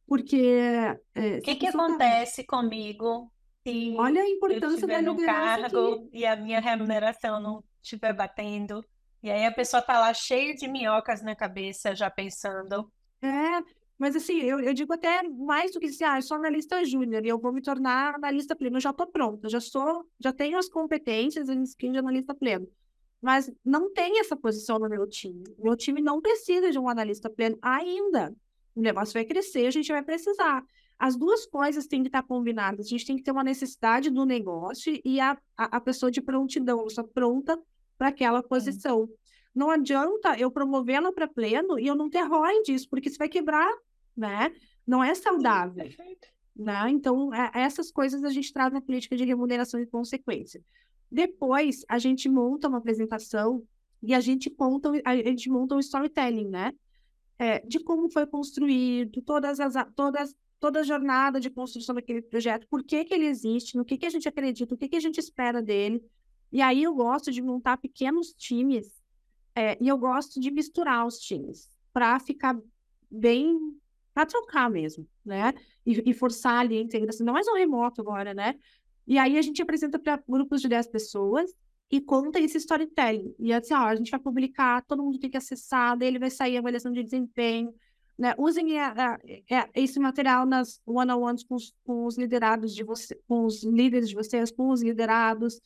[0.06, 0.46] Porque...
[1.14, 2.56] É, o que que acontece tá...
[2.56, 3.30] comigo
[3.66, 6.08] se Olha a importância no cargo aqui.
[6.12, 8.84] e a minha remuneração não estiver batendo?
[9.22, 12.92] E aí a pessoa está lá cheia de minhocas na cabeça, já pensando...
[13.22, 16.84] É, mas assim, eu, eu digo até mais do que assim, ah, eu sou analista
[16.84, 18.76] júnior e eu vou me tornar analista pleno.
[18.76, 22.68] Eu já estou pronta, já sou, já tenho as competências e skin de analista pleno.
[23.22, 25.42] Mas não tem essa posição no meu time.
[25.56, 28.36] O meu time não precisa de um analista pleno ainda.
[28.74, 30.62] O negócio vai crescer, a gente vai precisar.
[30.98, 32.84] As duas coisas têm que estar combinadas.
[32.84, 36.20] A gente tem que ter uma necessidade do negócio e a, a, a pessoa de
[36.20, 37.58] prontidão, está pronta
[37.96, 39.08] para aquela posição.
[39.54, 43.16] Não adianta eu promover ela para pleno e eu não ter ROI disso, porque isso
[43.16, 43.72] vai quebrar,
[44.16, 44.52] né?
[44.86, 45.88] Não é saudável.
[46.56, 46.90] Né?
[46.90, 50.62] Então, é, essas coisas a gente traz na política de remuneração e consequência.
[51.10, 53.62] Depois, a gente monta uma apresentação
[54.02, 56.72] e a gente conta, a gente monta um storytelling, né?
[57.38, 62.66] É, de como foi construído, todas as, todas, toda a jornada de construção daquele projeto,
[62.68, 65.00] por que, que ele existe, no que, que a gente acredita, o que, que a
[65.00, 66.02] gente espera dele.
[66.52, 69.02] E aí eu gosto de montar pequenos times
[69.54, 72.58] é, e eu gosto de misturar os times para ficar
[73.10, 73.58] bem,
[74.14, 75.52] para trocar mesmo, né?
[75.84, 78.54] E, e, forçar ali a integração, não mais um remoto agora, né?
[79.06, 81.52] E aí a gente apresenta para grupos de 10 pessoas
[81.90, 83.34] e conta esse storytelling.
[83.38, 86.30] E assim, ó, a gente vai publicar, todo mundo tem que acessar, daí ele vai
[86.30, 87.74] sair a avaliação de desempenho,
[88.16, 88.34] né?
[88.38, 93.44] Usem a, a, a, esse material nas one-on-ones com, com, os liderados de você, com
[93.44, 95.60] os líderes de vocês, com os liderados,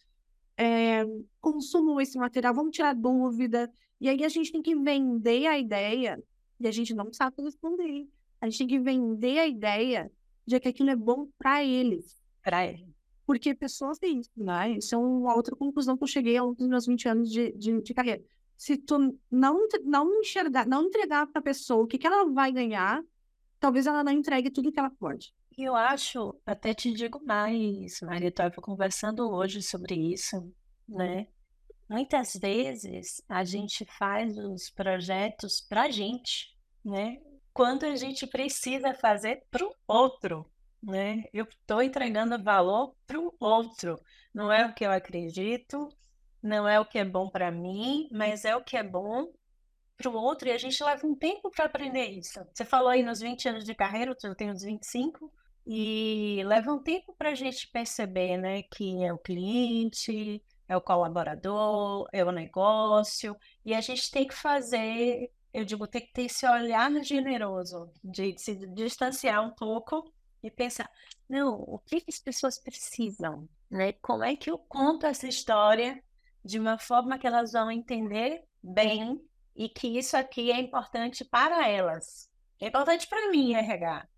[0.57, 1.05] é,
[1.41, 3.71] consumam esse material, vamos tirar dúvida.
[4.01, 6.19] E aí a gente tem que vender a ideia,
[6.59, 8.09] e a gente não sabe responder.
[8.41, 10.11] A gente tem que vender a ideia
[10.47, 12.23] de que aquilo é bom para eles.
[12.43, 12.89] Para eles.
[13.27, 14.71] Porque pessoas têm isso, né?
[14.71, 17.53] Isso é uma outra conclusão que eu cheguei ao longo dos meus 20 anos de,
[17.53, 18.23] de, de carreira.
[18.57, 22.51] Se tu não, não enxergar, não entregar para a pessoa o que, que ela vai
[22.51, 23.03] ganhar,
[23.61, 25.33] talvez ela não entregue tudo que ela pode.
[25.57, 30.51] Eu acho, até te digo mais, Maria, estava conversando hoje sobre isso,
[30.89, 31.27] né?
[31.89, 37.19] Muitas vezes a gente faz os projetos para gente, né?
[37.59, 40.49] Quando a gente precisa fazer para o outro,
[40.81, 41.25] né?
[41.33, 44.01] Eu estou entregando valor para o outro.
[44.33, 45.89] Não é o que eu acredito,
[46.41, 49.33] não é o que é bom para mim, mas é o que é bom
[49.97, 52.39] para o outro e a gente leva um tempo para aprender isso.
[52.55, 55.29] Você falou aí nos 20 anos de carreira, eu tenho uns 25,
[55.67, 60.81] e leva um tempo para a gente perceber, né, que é o cliente, é o
[60.81, 65.29] colaborador, é o negócio, e a gente tem que fazer,
[65.59, 70.11] eu digo, tem que ter esse olhar generoso, de, se distanciar um pouco
[70.43, 70.91] e pensar,
[71.29, 73.93] não, o que as pessoas precisam, né?
[73.95, 76.03] Como é que eu conto essa história
[76.45, 79.21] de uma forma que elas vão entender bem
[79.57, 82.31] e que isso aqui é importante para elas.
[82.61, 84.09] É importante para mim, RH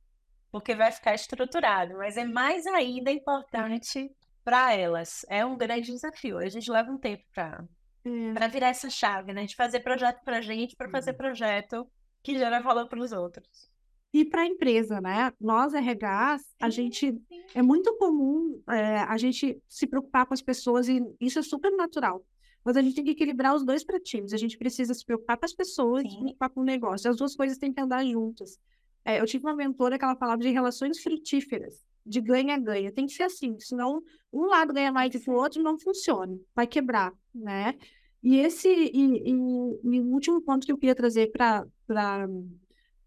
[0.50, 4.10] porque vai ficar estruturado, mas é mais ainda importante
[4.44, 5.24] para elas.
[5.28, 6.38] É um grande desafio.
[6.38, 7.64] A gente leva um tempo para
[8.04, 8.32] é.
[8.32, 9.44] para virar essa chave, né?
[9.46, 11.16] De fazer projeto para a gente, para fazer uhum.
[11.16, 11.90] projeto
[12.22, 13.70] que gera valor para os outros.
[14.12, 15.32] E para a empresa, né?
[15.40, 17.14] Nós, RH, a gente
[17.54, 21.70] é muito comum é, a gente se preocupar com as pessoas e isso é super
[21.70, 22.24] natural.
[22.64, 24.34] Mas a gente tem que equilibrar os dois pratinhos.
[24.34, 26.08] A gente precisa se preocupar com as pessoas Sim.
[26.08, 27.08] e se preocupar com o negócio.
[27.08, 28.58] As duas coisas têm que andar juntas.
[29.04, 32.92] É, eu tive uma mentora que ela falava de relações frutíferas, de ganha-ganha.
[32.92, 36.38] Tem que ser assim, senão um lado ganha mais do que o outro não funciona,
[36.54, 37.74] vai quebrar, né?
[38.22, 41.66] E esse e, e, e o último ponto que eu queria trazer para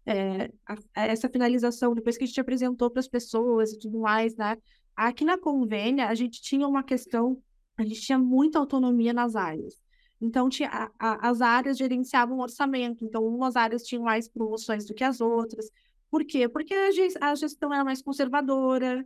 [0.06, 0.50] é,
[0.94, 4.56] essa finalização, depois que a gente apresentou para as pessoas e tudo mais, né?
[4.96, 7.40] Aqui na convênia, a gente tinha uma questão,
[7.76, 9.82] a gente tinha muita autonomia nas áreas.
[10.20, 14.86] Então, tinha, a, a, as áreas gerenciavam o orçamento, então, umas áreas tinham mais promoções
[14.86, 15.70] do que as outras.
[16.14, 16.48] Por quê?
[16.48, 19.04] Porque a gestão era mais conservadora,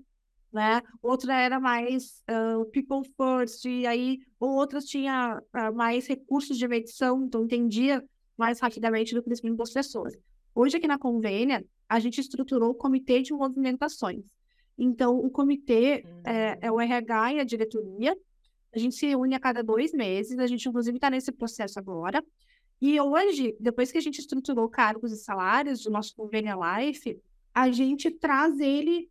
[0.52, 0.82] né?
[1.02, 7.24] Outra era mais uh, people first, e aí outras tinha uh, mais recursos de medição,
[7.24, 8.04] então entendia
[8.36, 10.12] mais rapidamente do crescimento das pessoas.
[10.54, 14.26] Hoje, aqui na Convênia, a gente estruturou o Comitê de Movimentações.
[14.76, 16.20] Então, o comitê uhum.
[16.26, 18.14] é, é, o RH e a diretoria.
[18.70, 22.22] A gente se une a cada dois meses, a gente, inclusive, está nesse processo agora.
[22.80, 27.20] E hoje, depois que a gente estruturou cargos e salários do nosso convênio Life,
[27.52, 29.10] a gente traz ele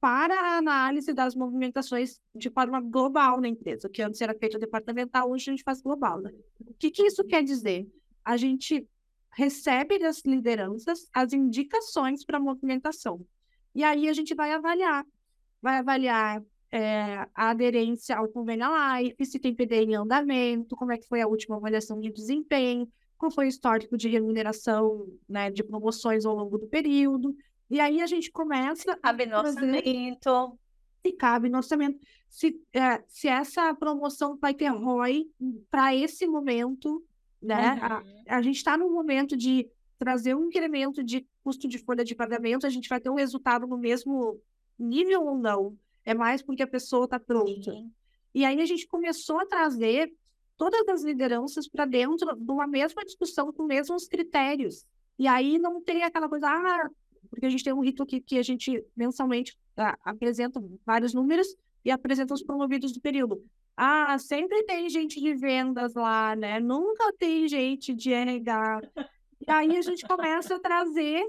[0.00, 5.30] para a análise das movimentações de forma global na empresa, que antes era feito departamental,
[5.30, 6.20] hoje a gente faz global.
[6.20, 6.30] Né?
[6.60, 7.88] O que, que isso quer dizer?
[8.24, 8.86] A gente
[9.32, 13.24] recebe das lideranças as indicações para movimentação.
[13.74, 15.06] E aí a gente vai avaliar.
[15.60, 20.98] Vai avaliar é, a aderência ao convênio Life, se tem PDI em andamento, como é
[20.98, 25.62] que foi a última avaliação de desempenho, qual foi o histórico de remuneração, né, de
[25.62, 27.34] promoções ao longo do período.
[27.70, 30.58] E aí a gente começa cabe no orçamento.
[31.04, 31.98] Se cabe no orçamento.
[32.28, 35.26] Se, é, se essa promoção vai ter ROI
[35.70, 37.04] para esse momento,
[37.40, 37.74] né?
[37.74, 37.80] Uhum.
[38.28, 42.14] A, a gente está no momento de trazer um incremento de custo de folha de
[42.14, 44.40] pagamento, a gente vai ter um resultado no mesmo
[44.78, 45.76] nível ou não?
[46.04, 47.72] É mais porque a pessoa está pronta.
[47.72, 47.90] Sim.
[48.34, 50.12] E aí a gente começou a trazer
[50.56, 54.84] todas as lideranças para dentro de uma mesma discussão com os mesmos critérios.
[55.18, 56.90] E aí não tem aquela coisa, ah,
[57.30, 59.56] porque a gente tem um rito aqui que a gente mensalmente
[60.04, 61.54] apresenta vários números
[61.84, 63.42] e apresenta os promovidos do período.
[63.76, 66.58] Ah, sempre tem gente de vendas lá, né?
[66.58, 68.80] Nunca tem gente de RH.
[69.46, 71.22] E aí a gente começa a trazer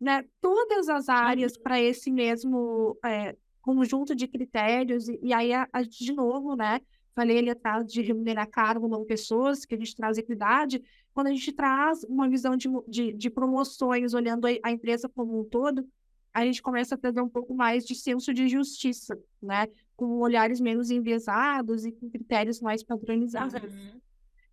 [0.00, 5.68] né, todas as áreas para esse mesmo é, conjunto de critérios, e, e aí, a,
[5.72, 6.80] a, de novo, né,
[7.14, 10.82] falei ali atrás de remunerar cargo, não pessoas, que a gente traz equidade,
[11.14, 15.44] quando a gente traz uma visão de, de, de promoções, olhando a, empresa como um
[15.44, 15.86] todo,
[16.32, 19.68] a gente começa a trazer um pouco mais de senso de justiça, né?
[19.94, 23.62] Com olhares menos enviesados e com critérios mais padronizados.
[23.62, 24.00] Uhum.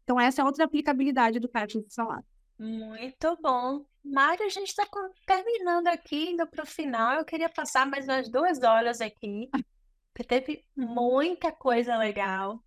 [0.04, 2.26] Então, essa é outra aplicabilidade do caixa de salário.
[2.58, 3.86] Muito bom.
[4.04, 4.86] Mário, a gente está
[5.26, 7.16] terminando aqui, indo para o final.
[7.16, 9.50] Eu queria passar mais umas duas horas aqui
[10.24, 12.64] teve muita coisa legal.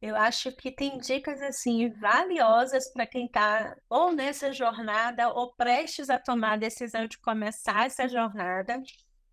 [0.00, 6.10] Eu acho que tem dicas assim valiosas para quem está ou nessa jornada ou prestes
[6.10, 8.82] a tomar a decisão de começar essa jornada.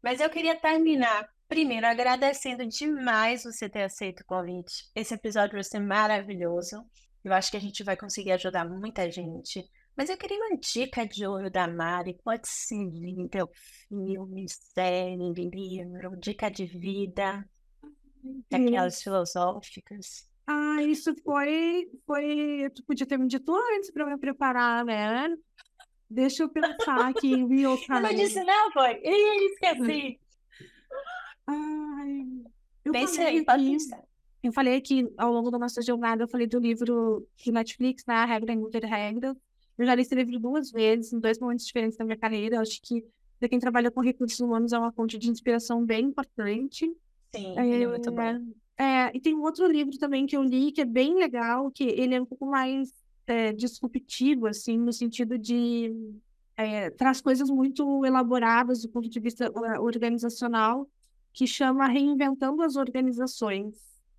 [0.01, 4.89] Mas eu queria terminar primeiro agradecendo demais você ter aceito o convite.
[4.95, 6.85] Esse episódio vai ser maravilhoso.
[7.23, 9.67] Eu acho que a gente vai conseguir ajudar muita gente.
[9.97, 12.17] Mas eu queria uma dica de ouro da Mari.
[12.23, 13.49] Pode ser livro,
[13.89, 17.43] filme, série, livro, dica de vida,
[18.51, 20.27] aquelas filosóficas.
[20.47, 22.71] Ah, isso foi, foi.
[22.73, 25.35] Tu podia ter me dito antes para me preparar, né?
[26.09, 27.97] Deixa eu pensar aqui em real time.
[27.97, 28.99] Eu não disse não, foi.
[29.03, 30.19] Ih, esqueci.
[31.45, 32.25] Ai,
[32.83, 34.03] eu Pense aí, pensar.
[34.41, 38.15] Eu falei aqui ao longo da nossa jornada, eu falei do livro do Netflix, né?
[38.15, 39.35] A Regra e Regra.
[39.77, 42.55] Eu já li esse livro duas vezes, em dois momentos diferentes da minha carreira.
[42.55, 43.03] Eu acho que
[43.39, 46.91] para quem trabalha com recursos humanos é uma fonte de inspiração bem importante.
[47.35, 48.53] Sim, é, ele é muito bom.
[48.77, 51.83] É, e tem um outro livro também que eu li que é bem legal, que
[51.83, 52.93] ele é um pouco mais
[53.27, 55.93] é, disruptivo, assim, no sentido de
[56.55, 60.89] é, traz coisas muito elaboradas do ponto de vista uh, organizacional,
[61.31, 63.75] que chama Reinventando as Organizações.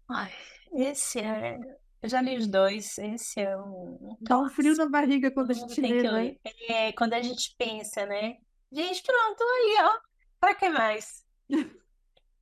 [0.09, 0.33] Ai,
[0.73, 1.59] esse é.
[2.03, 4.17] Eu já li os dois, esse é um.
[4.21, 6.37] Dá um frio na barriga quando a gente lê, né?
[6.69, 8.37] É, quando a gente pensa, né?
[8.73, 9.99] Gente, pronto, aí, ó.
[10.41, 11.25] Pra que mais?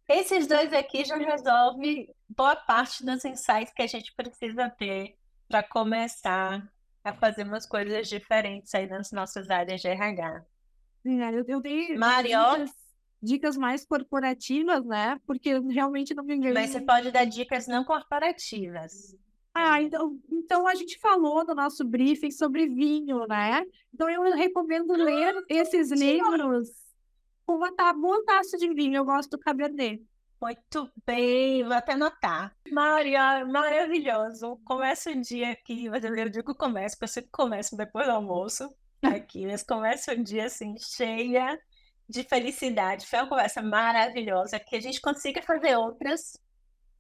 [0.09, 5.15] Esses dois aqui já resolve boa parte dos insights que a gente precisa ter
[5.47, 6.67] para começar
[7.05, 10.45] a fazer umas coisas diferentes aí nas nossas áreas de RH.
[11.05, 12.57] É, eu, eu dei Mari, ó.
[12.57, 12.71] dicas,
[13.23, 15.21] dicas mais corporativas, né?
[15.27, 16.55] Porque realmente não me engano.
[16.55, 19.15] Mas você pode dar dicas não corporativas.
[19.55, 23.63] Ah, então, então a gente falou no nosso briefing sobre vinho, né?
[23.93, 26.88] Então eu recomendo ler esses livros
[27.57, 28.97] uma boa taça de vinho.
[28.97, 30.05] Eu gosto do Cabernet.
[30.41, 32.55] Muito bem, vou até anotar.
[32.71, 34.57] Maria, maravilhoso.
[34.65, 38.73] Começa o dia aqui, mas eu digo começo, porque eu sempre começo depois do almoço
[39.03, 41.61] aqui, mas começa um dia assim, cheia
[42.09, 43.07] de felicidade.
[43.07, 46.41] Foi uma conversa maravilhosa, que a gente consiga fazer outras.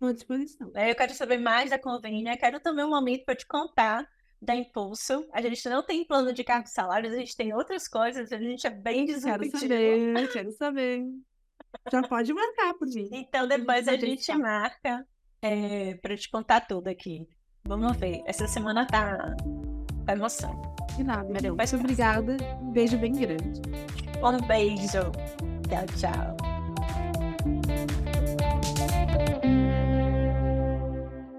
[0.01, 0.71] À disposição.
[0.73, 0.91] né?
[0.91, 4.09] Eu quero saber mais da Convênia, quero também um momento para te contar
[4.41, 5.27] da Impulso.
[5.33, 8.39] A gente não tem plano de cargos e salários, a gente tem outras coisas, a
[8.39, 9.59] gente é bem Quero disruptivo.
[9.59, 11.05] saber, quero saber.
[11.93, 13.09] Já pode marcar por mim.
[13.13, 14.39] Então depois a gente deixar.
[14.39, 15.07] marca
[15.43, 17.27] é, para te contar tudo aqui.
[17.65, 18.23] Vamos ver.
[18.27, 20.63] Essa semana tá com emoção.
[20.97, 21.55] De nada, Marão.
[21.57, 22.37] Mas- Muito obrigada.
[22.63, 23.61] Um beijo bem grande.
[24.23, 25.13] Um beijo.
[25.69, 26.48] Tchau, tchau.